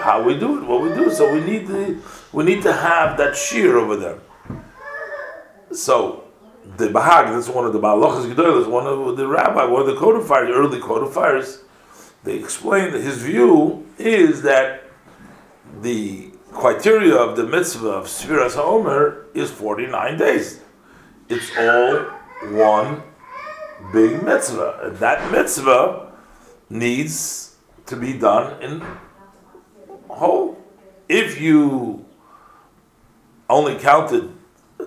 [0.00, 1.10] how we do it, what we do.
[1.10, 1.98] So we need the
[2.32, 4.18] we need to have that shear over there.
[5.72, 6.24] So
[6.76, 9.86] the Bahag, that's one of the Baal Halachas Gedolos, one of the rabbi, one of
[9.86, 11.62] the codifiers, early codifiers.
[12.24, 14.84] They explained that his view is that
[15.80, 20.60] the criteria of the mitzvah of Sfiras HaOmer is 49 days.
[21.28, 21.96] It's all
[22.52, 23.02] one
[23.92, 24.80] big mitzvah.
[24.82, 26.12] And that mitzvah
[26.68, 28.82] needs to be done in
[30.16, 30.58] whole.
[31.08, 32.04] If you
[33.48, 34.32] only counted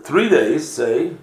[0.03, 1.13] three days, say,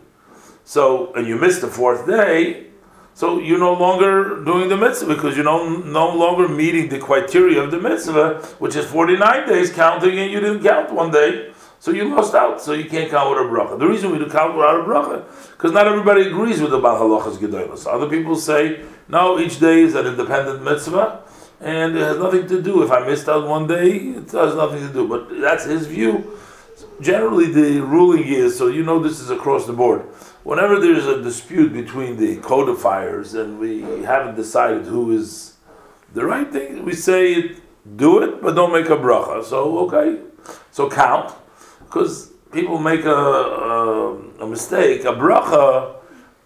[0.64, 2.66] so, and you missed the fourth day,
[3.14, 7.60] so you're no longer doing the mitzvah because you're no, no longer meeting the criteria
[7.60, 11.52] of the mitzvah, which is 49 days counting, and you didn't count one day.
[11.80, 13.78] So you lost out, so you can't count with a bracha.
[13.78, 17.00] The reason we do count without a bracha, because not everybody agrees with the Baal
[17.00, 17.86] Halachas Gedolos.
[17.86, 21.22] Other people say, no, each day is an independent mitzvah,
[21.60, 22.82] and it has nothing to do.
[22.82, 25.06] If I missed out one day, it has nothing to do.
[25.06, 26.38] But that's his view.
[27.00, 30.06] Generally, the ruling is, so you know this is across the board
[30.42, 35.54] whenever there's a dispute between the codifiers and we haven't decided who is
[36.12, 37.56] the right thing, we say
[37.96, 39.44] do it, but don't make a bracha.
[39.44, 40.20] So okay,
[40.70, 41.34] so count,
[41.80, 45.02] because people make a, a, a, mistake.
[45.02, 45.96] A bracha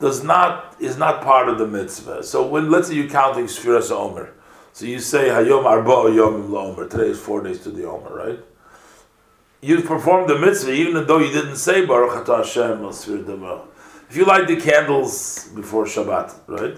[0.00, 2.22] does not is not part of the mitzvah.
[2.22, 4.34] So when let's say you're counting Sfiras Omer,
[4.74, 6.88] so you say Hayom Arba Yom Omer.
[6.88, 8.40] Today is four days to the Omer, right?
[9.62, 12.84] You performed the mitzvah even though you didn't say Baruch Atah Hashem
[14.10, 16.76] if you light the candles before Shabbat, right,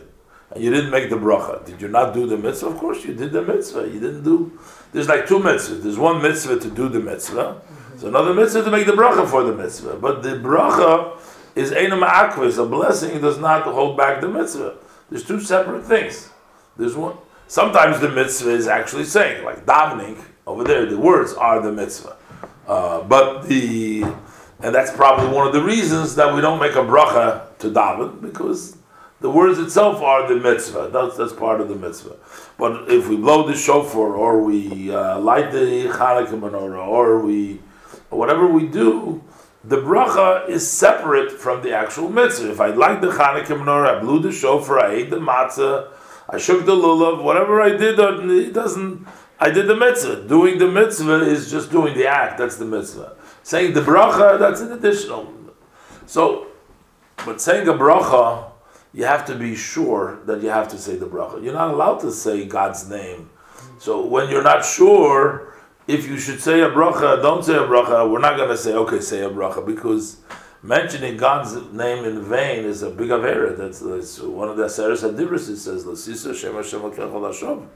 [0.52, 2.68] and you didn't make the bracha, did you not do the mitzvah?
[2.68, 3.88] Of course, you did the mitzvah.
[3.88, 4.58] You didn't do.
[4.92, 5.82] There's like two mitzvahs.
[5.82, 7.62] There's one mitzvah to do the mitzvah.
[7.90, 9.96] There's another mitzvah to make the bracha for the mitzvah.
[9.96, 11.18] But the bracha
[11.54, 12.62] is enam akvis.
[12.62, 14.76] A blessing It does not hold back the mitzvah.
[15.10, 16.30] There's two separate things.
[16.76, 17.16] There's one.
[17.48, 22.16] Sometimes the mitzvah is actually saying, like davening over there, the words are the mitzvah.
[22.66, 24.04] Uh, but the
[24.60, 28.22] and that's probably one of the reasons that we don't make a bracha to daven,
[28.22, 28.76] because
[29.20, 30.90] the words itself are the mitzvah.
[30.92, 32.16] That's, that's part of the mitzvah.
[32.58, 37.60] But if we blow the shofar, or we uh, light the Chanukah menorah, or we,
[38.08, 39.22] whatever we do,
[39.62, 42.50] the bracha is separate from the actual mitzvah.
[42.50, 45.88] If I light the Chanukah menorah, I blew the shofar, I ate the matzah,
[46.28, 49.06] I shook the lulav, whatever I did, it doesn't.
[49.38, 50.26] I did the mitzvah.
[50.26, 52.38] Doing the mitzvah is just doing the act.
[52.38, 53.16] That's the mitzvah.
[53.42, 55.32] Saying the bracha, that's an additional.
[56.06, 56.48] So,
[57.24, 58.50] but saying a bracha,
[58.92, 61.42] you have to be sure that you have to say the bracha.
[61.44, 63.30] You're not allowed to say God's name.
[63.78, 65.54] So when you're not sure
[65.86, 68.10] if you should say a bracha, don't say a bracha.
[68.10, 70.16] We're not going to say, okay, say a bracha, because
[70.62, 73.56] mentioning God's name in vain is a big avera.
[73.56, 75.48] That's, that's one of the Aseres Hadibros.
[75.48, 77.68] It says, "L'sisa Shem Hashem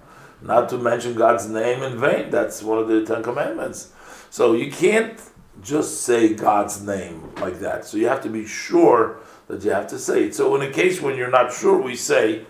[0.42, 2.30] Not to mention God's name in vain.
[2.30, 3.92] That's one of the Ten Commandments.
[4.30, 5.20] So you can't
[5.62, 7.84] just say God's name like that.
[7.84, 10.34] So you have to be sure that you have to say it.
[10.34, 12.46] So in a case when you're not sure, we say,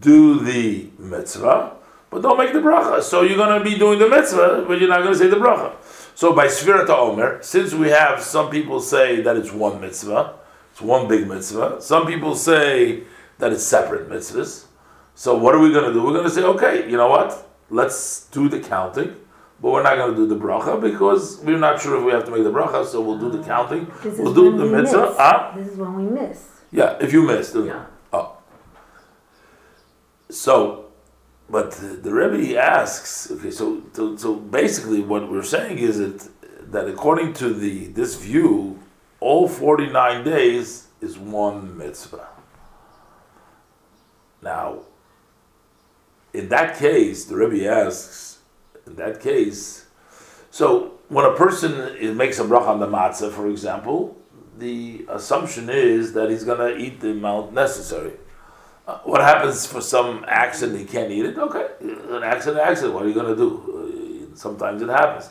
[0.00, 1.76] do the mitzvah,
[2.10, 3.02] but don't make the bracha.
[3.02, 5.36] So you're going to be doing the mitzvah, but you're not going to say the
[5.36, 5.74] bracha.
[6.14, 10.34] So by Sfirat Omer, since we have some people say that it's one mitzvah,
[10.70, 11.80] it's one big mitzvah.
[11.80, 13.04] Some people say
[13.38, 14.66] that it's separate mitzvahs.
[15.14, 16.02] So what are we going to do?
[16.02, 17.48] We're going to say, okay, you know what?
[17.70, 19.16] Let's do the counting
[19.62, 22.24] but we're not going to do the bracha because we're not sure if we have
[22.24, 23.86] to make the bracha, so we'll do the counting.
[24.02, 25.14] This we'll do the we mitzvah.
[25.16, 25.52] Ah?
[25.56, 26.48] This is when we miss.
[26.72, 27.54] Yeah, if you missed.
[27.54, 27.86] Yeah.
[28.12, 28.38] Oh.
[30.28, 30.81] So,
[31.48, 36.28] but the Rebbe asks, okay, so, so so basically what we're saying is that
[36.72, 38.78] that according to the this view,
[39.20, 42.28] all forty nine days is one mitzvah.
[44.40, 44.80] Now,
[46.32, 48.38] in that case, the Rebbe asks,
[48.86, 49.86] in that case,
[50.50, 54.16] so when a person makes a bracha on the matzah, for example,
[54.58, 58.12] the assumption is that he's going to eat the amount necessary.
[59.04, 61.38] What happens for some accident he can't eat it?
[61.38, 62.94] Okay, an accident, accident.
[62.94, 64.30] What are you going to do?
[64.32, 65.30] Uh, sometimes it happens.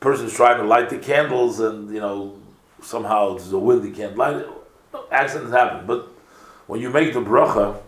[0.00, 2.36] Person's trying to light the candles, and you know
[2.82, 4.48] somehow there's a wind he can't light it.
[5.12, 6.08] Accidents happen, but
[6.66, 7.80] when you make the bracha,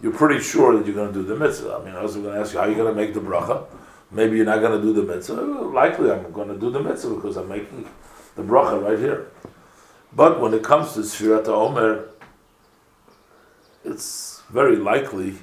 [0.00, 1.78] you're pretty sure that you're going to do the mitzvah.
[1.80, 3.20] I mean, I was going to ask you how are you going to make the
[3.20, 3.66] bracha.
[4.10, 5.40] Maybe you're not going to do the mitzvah.
[5.40, 7.88] Likely, I'm going to do the mitzvah because I'm making
[8.36, 9.30] the bracha right here.
[10.12, 12.08] But when it comes to Sfirat Omer,
[13.84, 15.34] it's very likely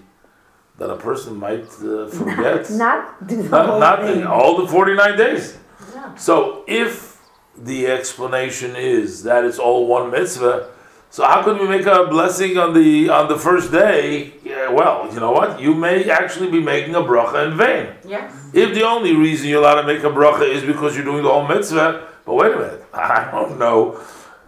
[0.78, 4.26] that a person might uh, forget Not do the not, not thing.
[4.26, 5.58] all the 49 days.
[5.94, 6.16] Yeah.
[6.16, 7.20] So if
[7.58, 10.70] the explanation is that it's all one mitzvah,
[11.10, 14.34] so how could we make a blessing on the on the first day?
[14.46, 15.60] Yeah, well, you know what?
[15.60, 17.86] You may actually be making a bracha in vain.
[18.08, 18.34] Yes.
[18.54, 21.30] If the only reason you're allowed to make a bracha is because you're doing the
[21.30, 24.00] whole mitzvah, but wait a minute, I don't know.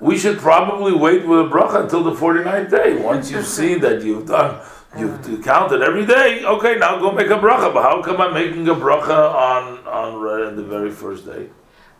[0.04, 2.97] We should probably wait with a bracha until the 49th day.
[2.97, 4.60] Once you've seen that you've done,
[4.97, 7.74] you've counted every day, okay, now go make a bracha.
[7.74, 11.47] But how come I'm making a bracha on, on uh, the very first day?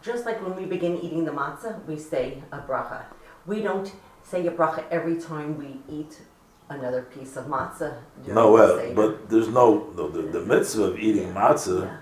[0.02, 3.04] Just like when we begin eating the matzah, we say a bracha.
[3.46, 3.90] We don't
[4.22, 6.20] say a bracha every time we eat
[6.68, 8.00] another piece of matzah.
[8.28, 11.98] No, well, but there's no, no the, the mitzvah of eating matzah Yeah.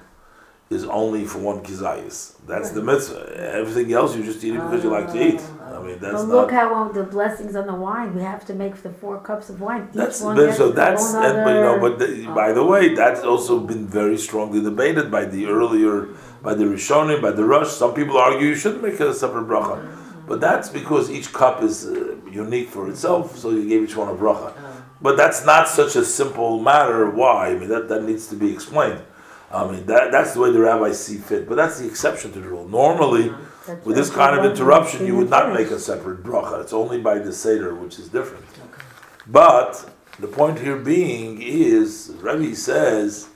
[0.71, 2.17] Is only for one kizayis.
[2.47, 3.23] That's the mitzvah.
[3.61, 5.41] Everything else you just eat it because you like to eat.
[5.75, 6.35] I mean, that's But not.
[6.37, 8.15] look how the blessings on the wine.
[8.15, 9.83] We have to make the four cups of wine.
[9.89, 12.07] Each That's one but, gets so that's and, but, you know but the,
[12.41, 15.95] by the way that's also been very strongly debated by the earlier
[16.41, 17.71] by the Rishonim by the Rosh.
[17.83, 19.77] Some people argue you shouldn't make a separate bracha,
[20.25, 23.37] but that's because each cup is uh, unique for itself.
[23.37, 24.53] So you gave each one a bracha,
[25.01, 27.09] but that's not such a simple matter.
[27.09, 27.47] Why?
[27.51, 29.01] I mean that that needs to be explained.
[29.53, 32.39] I mean that that's the way the rabbis see fit, but that's the exception to
[32.39, 32.67] the rule.
[32.67, 33.33] Normally.
[33.67, 36.61] That's With this kind of interruption, you would not make a separate bracha.
[36.61, 38.43] It's only by the Seder, which is different.
[39.27, 39.87] But
[40.19, 43.29] the point here being is, Rebbe says,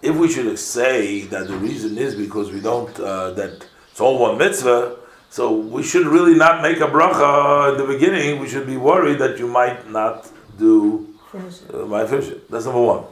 [0.00, 4.18] if we should say that the reason is because we don't, uh, that it's all
[4.20, 4.96] one mitzvah,
[5.28, 8.38] so we should really not make a bracha in the beginning.
[8.40, 11.74] We should be worried that you might not do Finish it.
[11.74, 12.32] uh, my fish.
[12.48, 13.04] That's number one.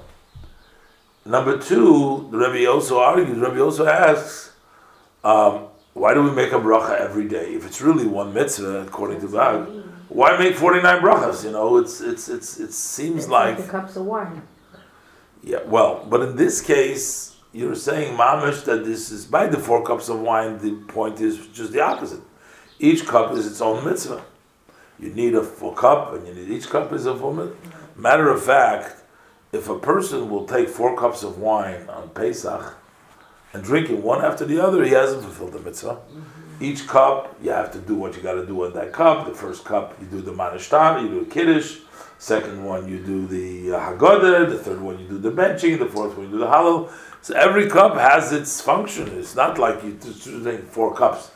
[1.24, 4.52] Number two, the Rebbe also argues, Rebbe also asks,
[5.22, 7.54] um, why do we make a bracha every day?
[7.54, 11.44] If it's really one mitzvah, according to Bahag, why make 49 brachas?
[11.44, 14.42] You know, it's, it's, it's, it seems It's like, the cups of wine.
[15.42, 19.84] yeah, well, but in this case, you're saying, Mamish, that this is by the four
[19.84, 22.20] cups of wine, the point is just the opposite.
[22.80, 24.22] Each cup is its own mitzvah.
[24.98, 27.56] You need a full cup, and you need each cup is a full mitzvah.
[27.94, 29.01] Matter of fact,
[29.52, 32.74] if a person will take four cups of wine on Pesach
[33.52, 35.98] and drink it one after the other, he hasn't fulfilled the mitzvah.
[36.58, 39.26] Each cup, you have to do what you got to do in that cup.
[39.26, 41.80] The first cup, you do the manishtan, you do the kiddush.
[42.18, 44.48] Second one, you do the uh, haggadah.
[44.48, 45.78] The third one, you do the benching.
[45.78, 46.90] The fourth one, you do the Hallel.
[47.20, 49.08] So every cup has its function.
[49.18, 51.30] It's not like you just drink four cups.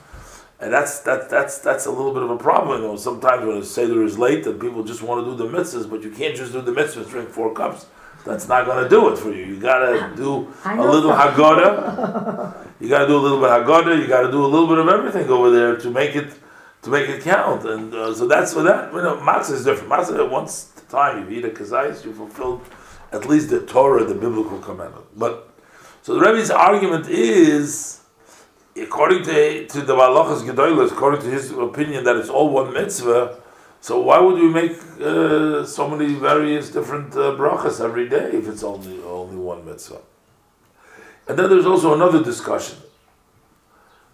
[0.59, 2.81] And that's that, that's that's a little bit of a problem.
[2.81, 5.59] You know, sometimes when a seder is late and people just want to do the
[5.59, 7.87] mitzvahs, but you can't just do the mitzvahs, drink four cups.
[8.27, 9.45] That's not going to do it for you.
[9.45, 12.67] You got to do a little haggadah.
[12.81, 14.01] You got to do a little bit of haggadah.
[14.01, 16.35] You got to do a little bit of everything over there to make it
[16.83, 17.65] to make it count.
[17.65, 18.93] And uh, so that's for that.
[18.93, 19.91] You know, matzah is different.
[19.91, 22.63] Matzah once the time you eat a kazayis, you fulfilled
[23.13, 25.07] at least the Torah, the biblical commandment.
[25.17, 25.49] But
[26.03, 28.01] so the Rebbe's argument is,
[28.77, 32.73] according to to the Baal Halachas Gedolos, according to his opinion that it's all one
[32.73, 33.41] mitzvah.
[33.81, 38.49] So why would we make uh, so many various different uh, brachas every day if
[38.49, 40.01] it's only only one mitzvah?
[41.29, 42.79] And then there's also another discussion.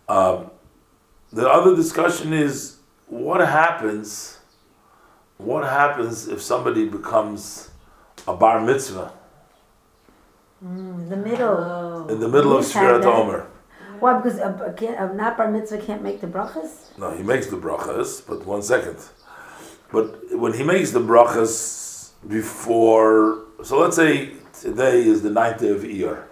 [0.08, 0.50] Um,
[1.32, 4.38] the other discussion is what happens.
[5.38, 7.70] What happens if somebody becomes
[8.28, 9.12] a bar mitzvah
[10.64, 11.56] Mm, the middle.
[11.58, 12.06] Oh.
[12.08, 13.04] in the middle of We've Shvirat.
[13.04, 13.48] Omer?
[13.98, 14.16] Why?
[14.18, 16.96] Because a, a, a not bar mitzvah can't make the brachas.
[16.96, 18.96] No, he makes the brachas, but one second.
[19.92, 25.68] But when he makes the brachas before, so let's say today is the ninth day
[25.68, 26.24] of Iyar.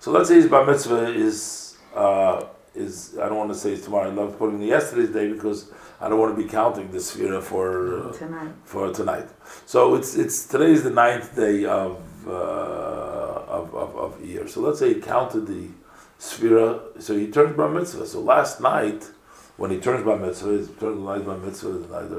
[0.00, 2.44] So let's say his bar mitzvah is uh,
[2.74, 4.10] is I don't want to say it's tomorrow.
[4.10, 7.42] I love putting the yesterday's day because I don't want to be counting the Sphira
[7.42, 8.52] for uh, Tonight.
[8.64, 9.28] for tonight.
[9.64, 14.48] So it's it's today is the ninth day of of, uh, of, of, of Iyar.
[14.48, 15.68] So let's say he counted the
[16.18, 18.06] Sphira, so he turns Bar Mitzvah.
[18.06, 19.10] So last night,
[19.56, 22.10] when he turns Bar Mitzvah, he's turning the light Bar Mitzvah, the night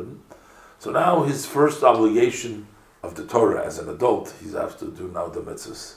[0.79, 2.67] So now his first obligation
[3.03, 5.95] of the Torah as an adult, he has to do now the mitzvahs.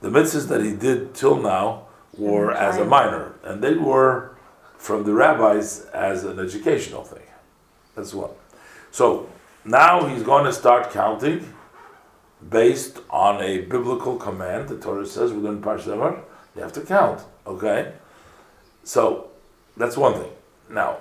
[0.00, 4.36] The mitzvahs that he did till now were as a minor, and they were
[4.78, 7.26] from the rabbis as an educational thing.
[7.94, 8.30] That's one.
[8.90, 9.28] So
[9.64, 11.52] now he's going to start counting
[12.48, 14.68] based on a biblical command.
[14.68, 16.22] The Torah says within Parsha Emor,
[16.56, 17.22] you have to count.
[17.46, 17.92] Okay?
[18.84, 19.30] So
[19.76, 20.32] that's one thing.
[20.70, 20.96] Now,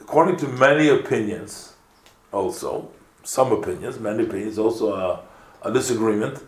[0.00, 1.74] according to many opinions,
[2.32, 2.90] also,
[3.22, 6.42] some opinions, many opinions, also a, a disagreement,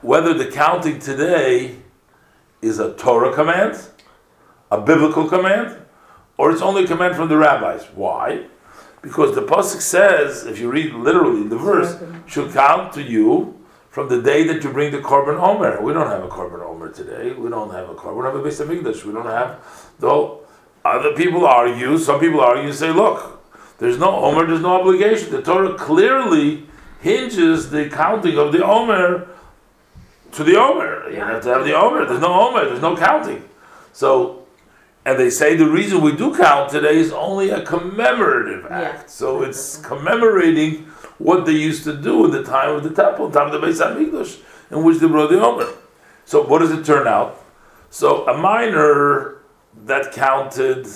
[0.00, 1.76] whether the counting today
[2.60, 3.78] is a Torah command,
[4.70, 5.76] a biblical command,
[6.36, 7.84] or it's only a command from the rabbis.
[7.94, 8.46] Why?
[9.02, 13.60] Because the pasuk says, if you read literally the verse, should count to you
[13.90, 15.80] from the day that you bring the korban omer.
[15.80, 17.32] We don't have a korban omer today.
[17.32, 18.16] We don't have a korban.
[18.16, 19.04] We don't have a Beis Hamikdash.
[19.04, 19.60] We don't have.
[19.98, 20.40] Though
[20.84, 23.43] other people argue, some people argue and say, look,
[23.84, 25.30] there's no omer, there's no obligation.
[25.30, 26.64] The Torah clearly
[27.00, 29.28] hinges the counting of the omer
[30.32, 31.10] to the omer.
[31.10, 32.06] You have to have the omer.
[32.06, 32.64] There's no omer.
[32.64, 33.46] There's no counting.
[33.92, 34.46] So,
[35.04, 39.02] and they say the reason we do count today is only a commemorative act.
[39.02, 39.06] Yeah.
[39.06, 40.86] So it's commemorating
[41.18, 43.80] what they used to do in the time of the temple, time of the Beis
[43.80, 45.68] Hamikdash, in which they brought the Omer.
[46.24, 47.44] So what does it turn out?
[47.90, 49.42] So a minor
[49.84, 50.88] that counted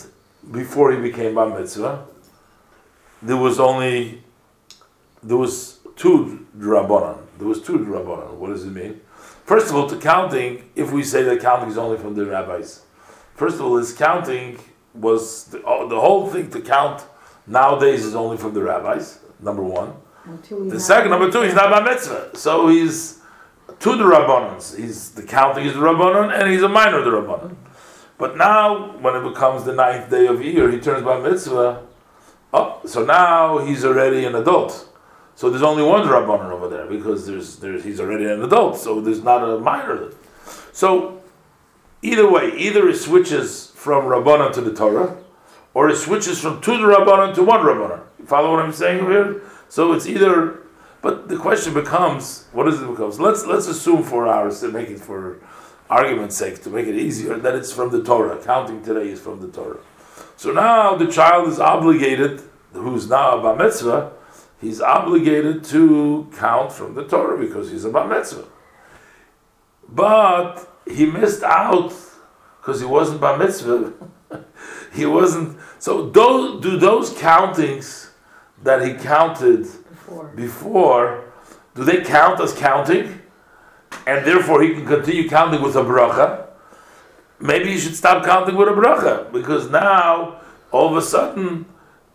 [0.50, 2.06] before he became Bar Mitzvah,
[3.22, 4.22] there was only
[5.22, 7.18] there was two drabonon.
[7.38, 8.34] There was two drabonon.
[8.34, 9.00] What does it mean?
[9.44, 12.82] First of all, to counting, if we say that counting is only from the rabbis,
[13.34, 14.58] first of all, this counting
[14.94, 17.02] was the, oh, the whole thing to count
[17.46, 19.20] nowadays is only from the rabbis.
[19.40, 19.94] Number one.
[20.50, 22.36] The second, number two, he's not by mitzvah.
[22.36, 23.20] So he's
[23.80, 24.76] to the Rabbanans.
[24.76, 27.56] He's the counting is the Rabbanan and he's a minor the.
[28.18, 31.86] But now, when it becomes the ninth day of Iyar, he turns by mitzvah.
[32.52, 34.88] Oh, so now he's already an adult.
[35.34, 38.78] So there's only one Rabbanan over there because there's, there's he's already an adult.
[38.78, 40.10] So there's not a minor.
[40.72, 41.22] So
[42.02, 45.16] either way, either it switches from Rabbanan to the Torah,
[45.74, 48.00] or it switches from two the Rabbanan to one Rabbanan.
[48.18, 49.42] You follow what I'm saying here?
[49.68, 50.62] So it's either,
[51.02, 53.10] but the question becomes, what does it become?
[53.18, 55.38] Let's let's assume for ours to make it for
[55.90, 58.42] argument's sake to make it easier that it's from the Torah.
[58.42, 59.78] Counting today is from the Torah.
[60.38, 62.40] So now the child is obligated,
[62.72, 64.12] who's now a bar mitzvah,
[64.60, 68.44] he's obligated to count from the Torah because he's a bar mitzvah.
[69.88, 71.92] But he missed out
[72.60, 73.92] because he wasn't bar mitzvah.
[74.94, 75.58] he wasn't.
[75.80, 78.12] So those, do those countings
[78.62, 80.28] that he counted before.
[80.36, 81.32] before,
[81.74, 83.22] do they count as counting?
[84.06, 86.47] And therefore he can continue counting with a bracha.
[87.40, 90.40] Maybe he should stop counting with a bracha because now
[90.72, 91.66] all of a sudden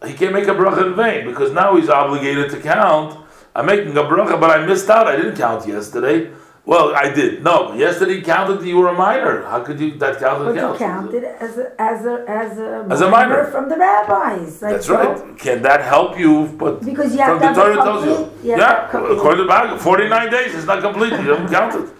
[0.06, 3.18] he can't make a bracha in vain because now he's obligated to count.
[3.56, 5.08] I'm making a bracha, but I missed out.
[5.08, 6.32] I didn't count yesterday.
[6.66, 7.44] Well, I did.
[7.44, 9.44] No, yesterday counted you were a minor.
[9.44, 10.46] How could you that counted?
[10.46, 14.62] But you counted as a as a as a, as a minor from the rabbis.
[14.62, 14.96] Like That's so.
[14.96, 15.38] right.
[15.38, 16.48] Can that help you?
[16.58, 20.08] But because you have from the Torah tells you, yeah, according to the Bible, forty
[20.08, 21.12] nine days is not complete.
[21.12, 21.92] You haven't counted.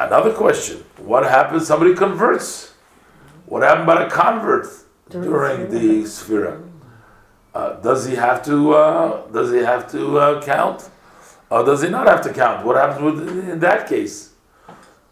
[0.00, 1.66] Another question: What happens?
[1.66, 2.72] Somebody converts.
[3.44, 4.66] What happened about a convert
[5.10, 6.66] during, during the Sphira?
[7.54, 8.72] Uh, does he have to?
[8.72, 10.88] Uh, does he have to uh, count?
[11.50, 12.64] Or does he not have to count?
[12.64, 14.32] What happens with, in that case?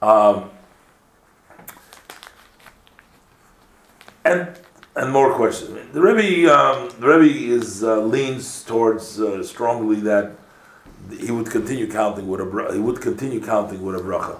[0.01, 0.51] Um,
[4.24, 4.57] and
[4.97, 5.93] and more questions.
[5.93, 10.32] The Rebbe, um, the Rebbe is uh, leans towards uh, strongly that
[11.20, 14.39] he would continue counting with a he would continue counting with a bracha,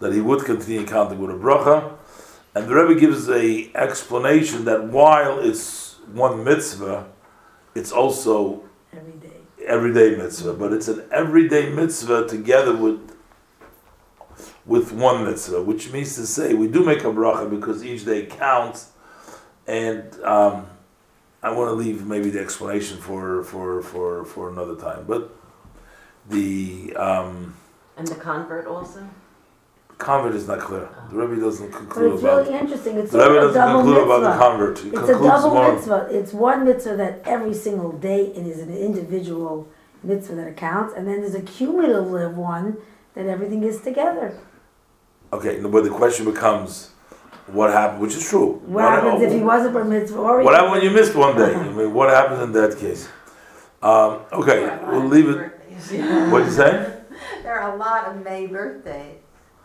[0.00, 1.96] that he would continue counting with a bracha,
[2.54, 7.06] and the Rebbe gives a explanation that while it's one mitzvah,
[7.74, 9.36] it's also every day.
[9.64, 13.14] everyday mitzvah, but it's an everyday mitzvah together with
[14.66, 18.26] with one mitzvah, which means to say we do make a bracha because each day
[18.26, 18.90] counts,
[19.66, 20.66] and um,
[21.42, 25.30] I want to leave maybe the explanation for for for for another time, but
[26.28, 27.54] the um,
[27.96, 29.08] and the convert also.
[30.00, 30.88] Convert is not clear.
[31.10, 32.46] The Rebbe doesn't conclude but it's about.
[32.46, 32.96] really interesting.
[32.96, 34.14] It's the Rebbe doesn't conclude mitzvah.
[34.16, 34.78] about the convert.
[34.78, 35.74] He it's a double more.
[35.74, 36.08] mitzvah.
[36.10, 39.68] It's one mitzvah that every single day it is an individual
[40.02, 42.78] mitzvah that counts, and then there's a cumulative one
[43.14, 44.38] that everything is together.
[45.32, 46.90] Okay, but the question becomes,
[47.46, 48.00] what happened?
[48.00, 48.54] Which is true.
[48.54, 50.18] What, what happens if he wasn't a mitzvah?
[50.18, 51.54] Or what happened when you missed one day?
[51.54, 53.06] I mean, what happens in that case?
[53.82, 55.36] Um, okay, we'll leave it.
[56.30, 56.96] What did you say?
[57.42, 59.19] There are a lot of May birthdays.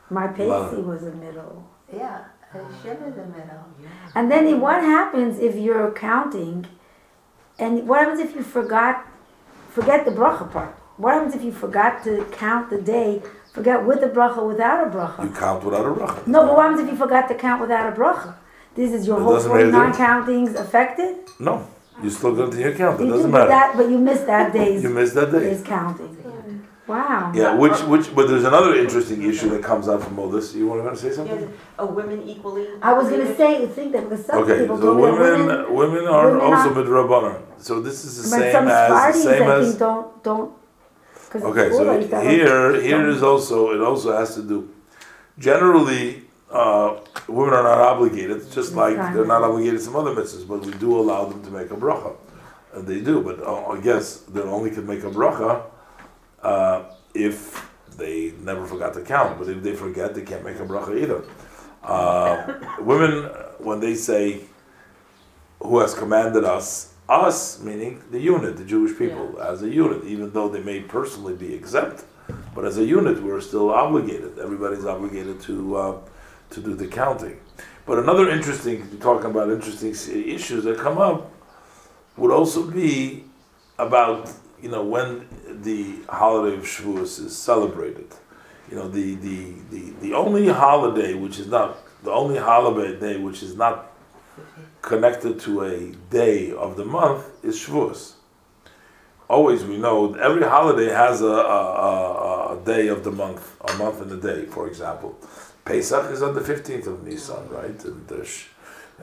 [0.09, 1.67] My Love Pacey was a middle.
[1.91, 2.67] Yeah, a ah.
[2.83, 3.65] Shiv in the middle.
[4.13, 6.65] And then what happens if you're counting?
[7.57, 9.05] And what happens if you forgot?
[9.69, 10.77] Forget the bracha part.
[10.97, 13.21] What happens if you forgot to count the day?
[13.53, 15.23] Forget with a bracha, without a bracha?
[15.23, 16.27] You count without a bracha.
[16.27, 18.35] No, but what happens if you forgot to count without a bracha?
[18.75, 21.15] This is your It whole 49 countings affected.
[21.39, 21.65] No,
[22.03, 22.99] you still go to your count.
[23.01, 23.47] It You doesn't matter.
[23.49, 25.39] that, but you missed that day's You missed that day.
[25.39, 26.17] day's counting.
[26.87, 27.31] Wow.
[27.33, 30.53] Yeah, which which but there's another interesting issue that comes out from all this.
[30.53, 31.53] You want to say Yeah, something?
[31.79, 32.67] are women equally?
[32.81, 35.73] I was gonna say, think that because some Okay, people so told me women women,
[35.73, 37.41] women are women also are- midrabanan.
[37.57, 40.51] So this is the but same some as the same I as think, don't don't.
[41.29, 44.41] 'cause in Okay, so used to have- here, here is also, it also has to
[44.43, 44.69] do,
[45.39, 46.21] generally,
[46.51, 46.95] uh,
[47.27, 50.71] women are not obligated, just like they're not obligated to some other mitzvahs, but we
[50.73, 52.13] do allow them to make a bracha.
[52.73, 55.61] And they do, but uh, I guess they only can make a bracha,
[56.45, 56.83] uh,
[57.15, 57.67] if
[57.97, 61.23] they never forgot to count, but if they forget, they can't make a bracha either.
[61.83, 63.23] Uh, women,
[63.59, 64.41] when they say,
[65.59, 70.31] who has commanded us, us meaning the unit, the Jewish people, as a unit, even
[70.31, 72.05] though they may personally be exempt,
[72.53, 74.37] but as a unit, we're still obligated.
[74.39, 75.97] Everybody's obligated to uh,
[76.51, 77.39] to do the counting.
[77.85, 81.31] But another interesting, talking about interesting issues that come up,
[82.17, 83.25] would also be
[83.77, 84.31] about
[84.61, 85.27] you know when
[85.65, 88.09] the holiday of Shavuos is celebrated.
[88.69, 89.39] You know the the
[89.73, 91.69] the, the only holiday which is not
[92.03, 93.75] the only holiday day which is not
[94.81, 95.77] connected to a
[96.21, 98.01] day of the month is Shavuos.
[99.27, 99.97] Always we know
[100.27, 101.91] every holiday has a, a, a,
[102.55, 104.45] a day of the month, a month and a day.
[104.45, 105.11] For example,
[105.65, 107.79] Pesach is on the fifteenth of Nisan, right?
[107.89, 108.21] And the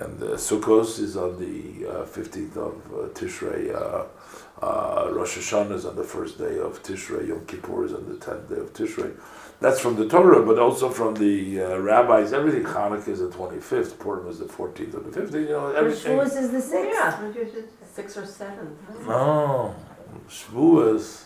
[0.02, 3.64] and Sukkot is on the fifteenth of uh, Tishrei.
[4.62, 7.26] Uh, uh, Rosh Hashanah is on the first day of Tishrei.
[7.28, 9.12] Yom Kippur is on the tenth day of Tishrei.
[9.60, 12.32] That's from the Torah, but also from the uh, rabbis.
[12.32, 13.98] Everything Hanukkah is the twenty fifth.
[13.98, 15.48] Purim is the fourteenth or the fifteenth.
[15.48, 16.16] You know everything.
[16.18, 16.90] Shavuos is the sixth.
[16.94, 18.76] Yeah, six or seven.
[19.06, 19.74] No,
[20.28, 21.24] Shavuos,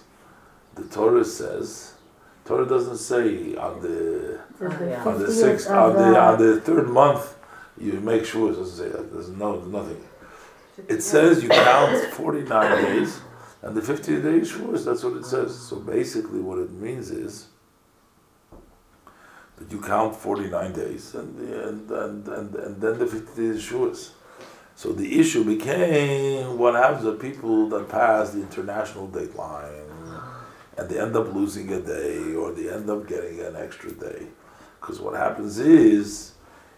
[0.75, 1.93] the Torah says.
[2.45, 5.05] Torah doesn't say on the The, the Yeah.
[5.05, 7.35] on the sixth of, on the uh, on the third month
[7.79, 8.57] you make Shavuos.
[8.57, 9.13] Doesn't say that.
[9.13, 10.01] There's no there's nothing.
[10.89, 13.21] It says you count forty nine days,
[13.67, 14.85] and the fiftieth day is Shavuos.
[14.85, 15.59] That's what it says.
[15.59, 17.49] So basically, what it means is
[19.59, 23.37] that you count forty nine days, and the, and, and and and then the fiftieth
[23.37, 24.11] day is Shavuos.
[24.77, 29.87] So the issue became what happens to people that pass the international date line
[30.77, 34.27] and they end up losing a day or they end up getting an extra day.
[34.79, 36.35] Because what happens is,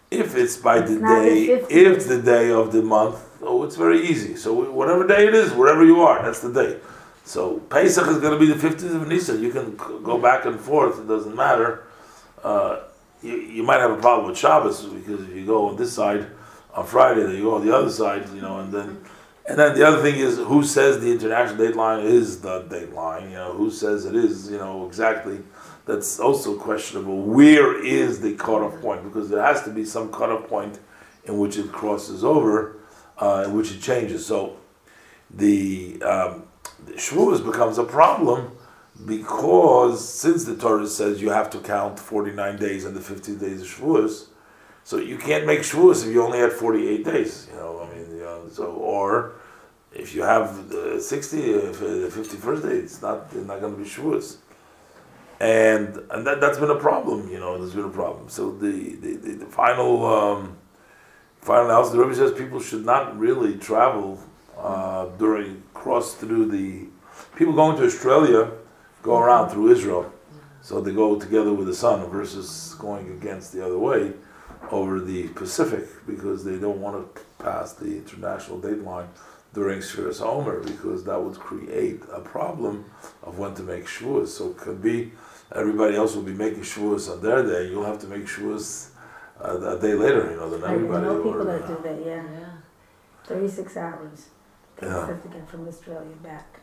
[0.09, 1.67] if it's by the the day, 50th.
[1.69, 4.35] if the day of the month, oh, it's very easy.
[4.35, 6.79] So whatever day it is, wherever you are, that's the day.
[7.25, 9.41] So Pesach is going to be the 15th of Nisan.
[9.41, 11.83] You can go back and forth, it doesn't matter.
[12.43, 12.81] Uh,
[13.21, 16.27] you, you might have a problem with Shabbos because if you go on this side
[16.73, 19.03] on Friday, then you go on the other side, you know, and then
[19.49, 22.93] and then the other thing is who says the international date line is the date
[22.93, 25.39] line, you know, who says it is, you know, exactly.
[25.85, 27.23] That's also questionable.
[27.23, 29.03] Where is the cutoff point?
[29.03, 30.77] Because there has to be some cutoff point
[31.25, 32.77] in which it crosses over,
[33.19, 34.25] uh, in which it changes.
[34.25, 34.57] So
[35.29, 36.43] the, um,
[36.91, 38.51] Shavuos becomes a problem
[39.05, 43.61] because since the Torah says you have to count 49 days and the 50 days
[43.61, 44.27] of Shavuos,
[44.83, 48.09] so you can't make Shavuos if you only had 48 days, you know, I mean,
[48.11, 49.33] you know, so, or
[49.93, 53.75] if you have the 60, if, uh, the 51st day, it's not, it's not going
[53.75, 54.37] to be Shavuos.
[55.39, 58.27] And, and that, that's been a problem, you know, there's been a problem.
[58.27, 60.57] So the, the, the, the final, um,
[61.41, 64.21] final analysis, the Rebbe says people should not really travel
[64.57, 66.87] uh, during, cross through the,
[67.35, 68.51] people going to Australia
[69.01, 70.11] go around through Israel.
[70.61, 74.13] So they go together with the sun versus going against the other way
[74.71, 79.07] over the Pacific because they don't want to pass the international date line
[79.53, 82.85] during Sfiras Omer because that would create a problem
[83.23, 84.27] of when to make Shavuos.
[84.27, 85.11] So it could be
[85.55, 87.69] everybody else will be making Shavuos on their day.
[87.69, 88.88] You'll have to make Shavuos
[89.43, 91.05] uh, a day later, you know, than I everybody.
[91.05, 92.23] know people that do that, yeah.
[92.39, 92.49] Yeah.
[93.25, 94.29] Thirty-six hours.
[94.77, 95.07] They Yeah.
[95.07, 96.59] have to get from Australia back.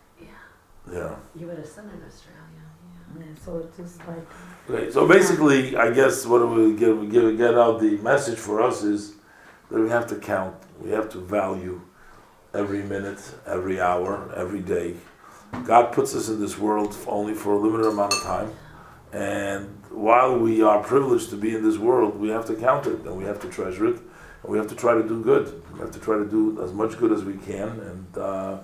[0.93, 1.16] yeah.
[1.35, 2.64] You had a son in Australia.
[3.18, 4.27] Yeah, so it's just like,
[4.70, 8.83] Okay, so basically, I guess what we get, get, get out the message for us
[8.83, 9.14] is
[9.70, 11.81] that we have to count, we have to value
[12.55, 14.95] every minute, every hour, every day.
[15.64, 18.51] God puts us in this world only for a limited amount of time,
[19.13, 23.01] and while we are privileged to be in this world, we have to count it
[23.07, 23.97] and we have to treasure it,
[24.43, 25.63] and we have to try to do good.
[25.73, 28.59] We have to try to do as much good as we can, and uh,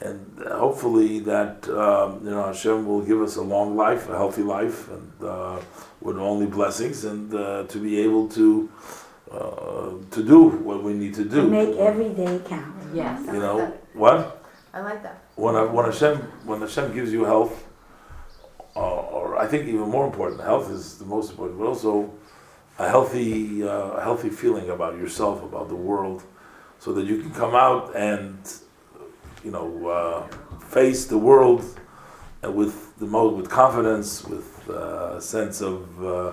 [0.00, 4.42] and hopefully that um, you know Hashem will give us a long life, a healthy
[4.42, 5.60] life, and uh,
[6.00, 8.70] with only blessings, and uh, to be able to
[9.30, 11.42] uh, to do what we need to do.
[11.42, 12.74] To make every day count.
[12.94, 13.20] Yes.
[13.26, 14.44] you know what?
[14.72, 15.18] I like that.
[15.36, 17.66] when when Hashem when Hashem gives you health,
[18.76, 22.12] uh, or I think even more important, health is the most important, but also
[22.78, 26.22] a healthy uh, a healthy feeling about yourself, about the world,
[26.78, 28.38] so that you can come out and
[29.44, 30.26] you know uh,
[30.58, 31.64] face the world
[32.44, 36.32] uh, with the mo with confidence, with uh, a sense of uh,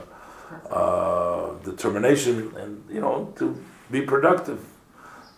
[0.69, 3.55] uh, determination, and you know to
[3.91, 4.63] be productive.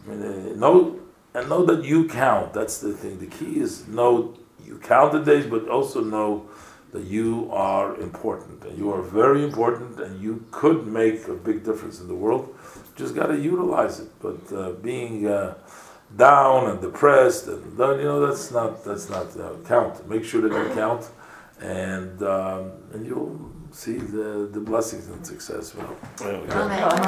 [0.03, 0.99] I mean, uh, know
[1.33, 2.53] and know that you count.
[2.53, 3.19] That's the thing.
[3.19, 6.49] The key is know you count the days, but also know
[6.91, 11.63] that you are important and you are very important and you could make a big
[11.63, 12.55] difference in the world.
[12.95, 14.09] Just got to utilize it.
[14.19, 15.55] But uh, being uh,
[16.17, 20.07] down and depressed and uh, you know that's not that's not uh, count.
[20.09, 21.09] Make sure that you count,
[21.61, 25.75] and um, and you'll see the the blessings and success.
[25.75, 25.95] You know.
[26.49, 26.99] Amen.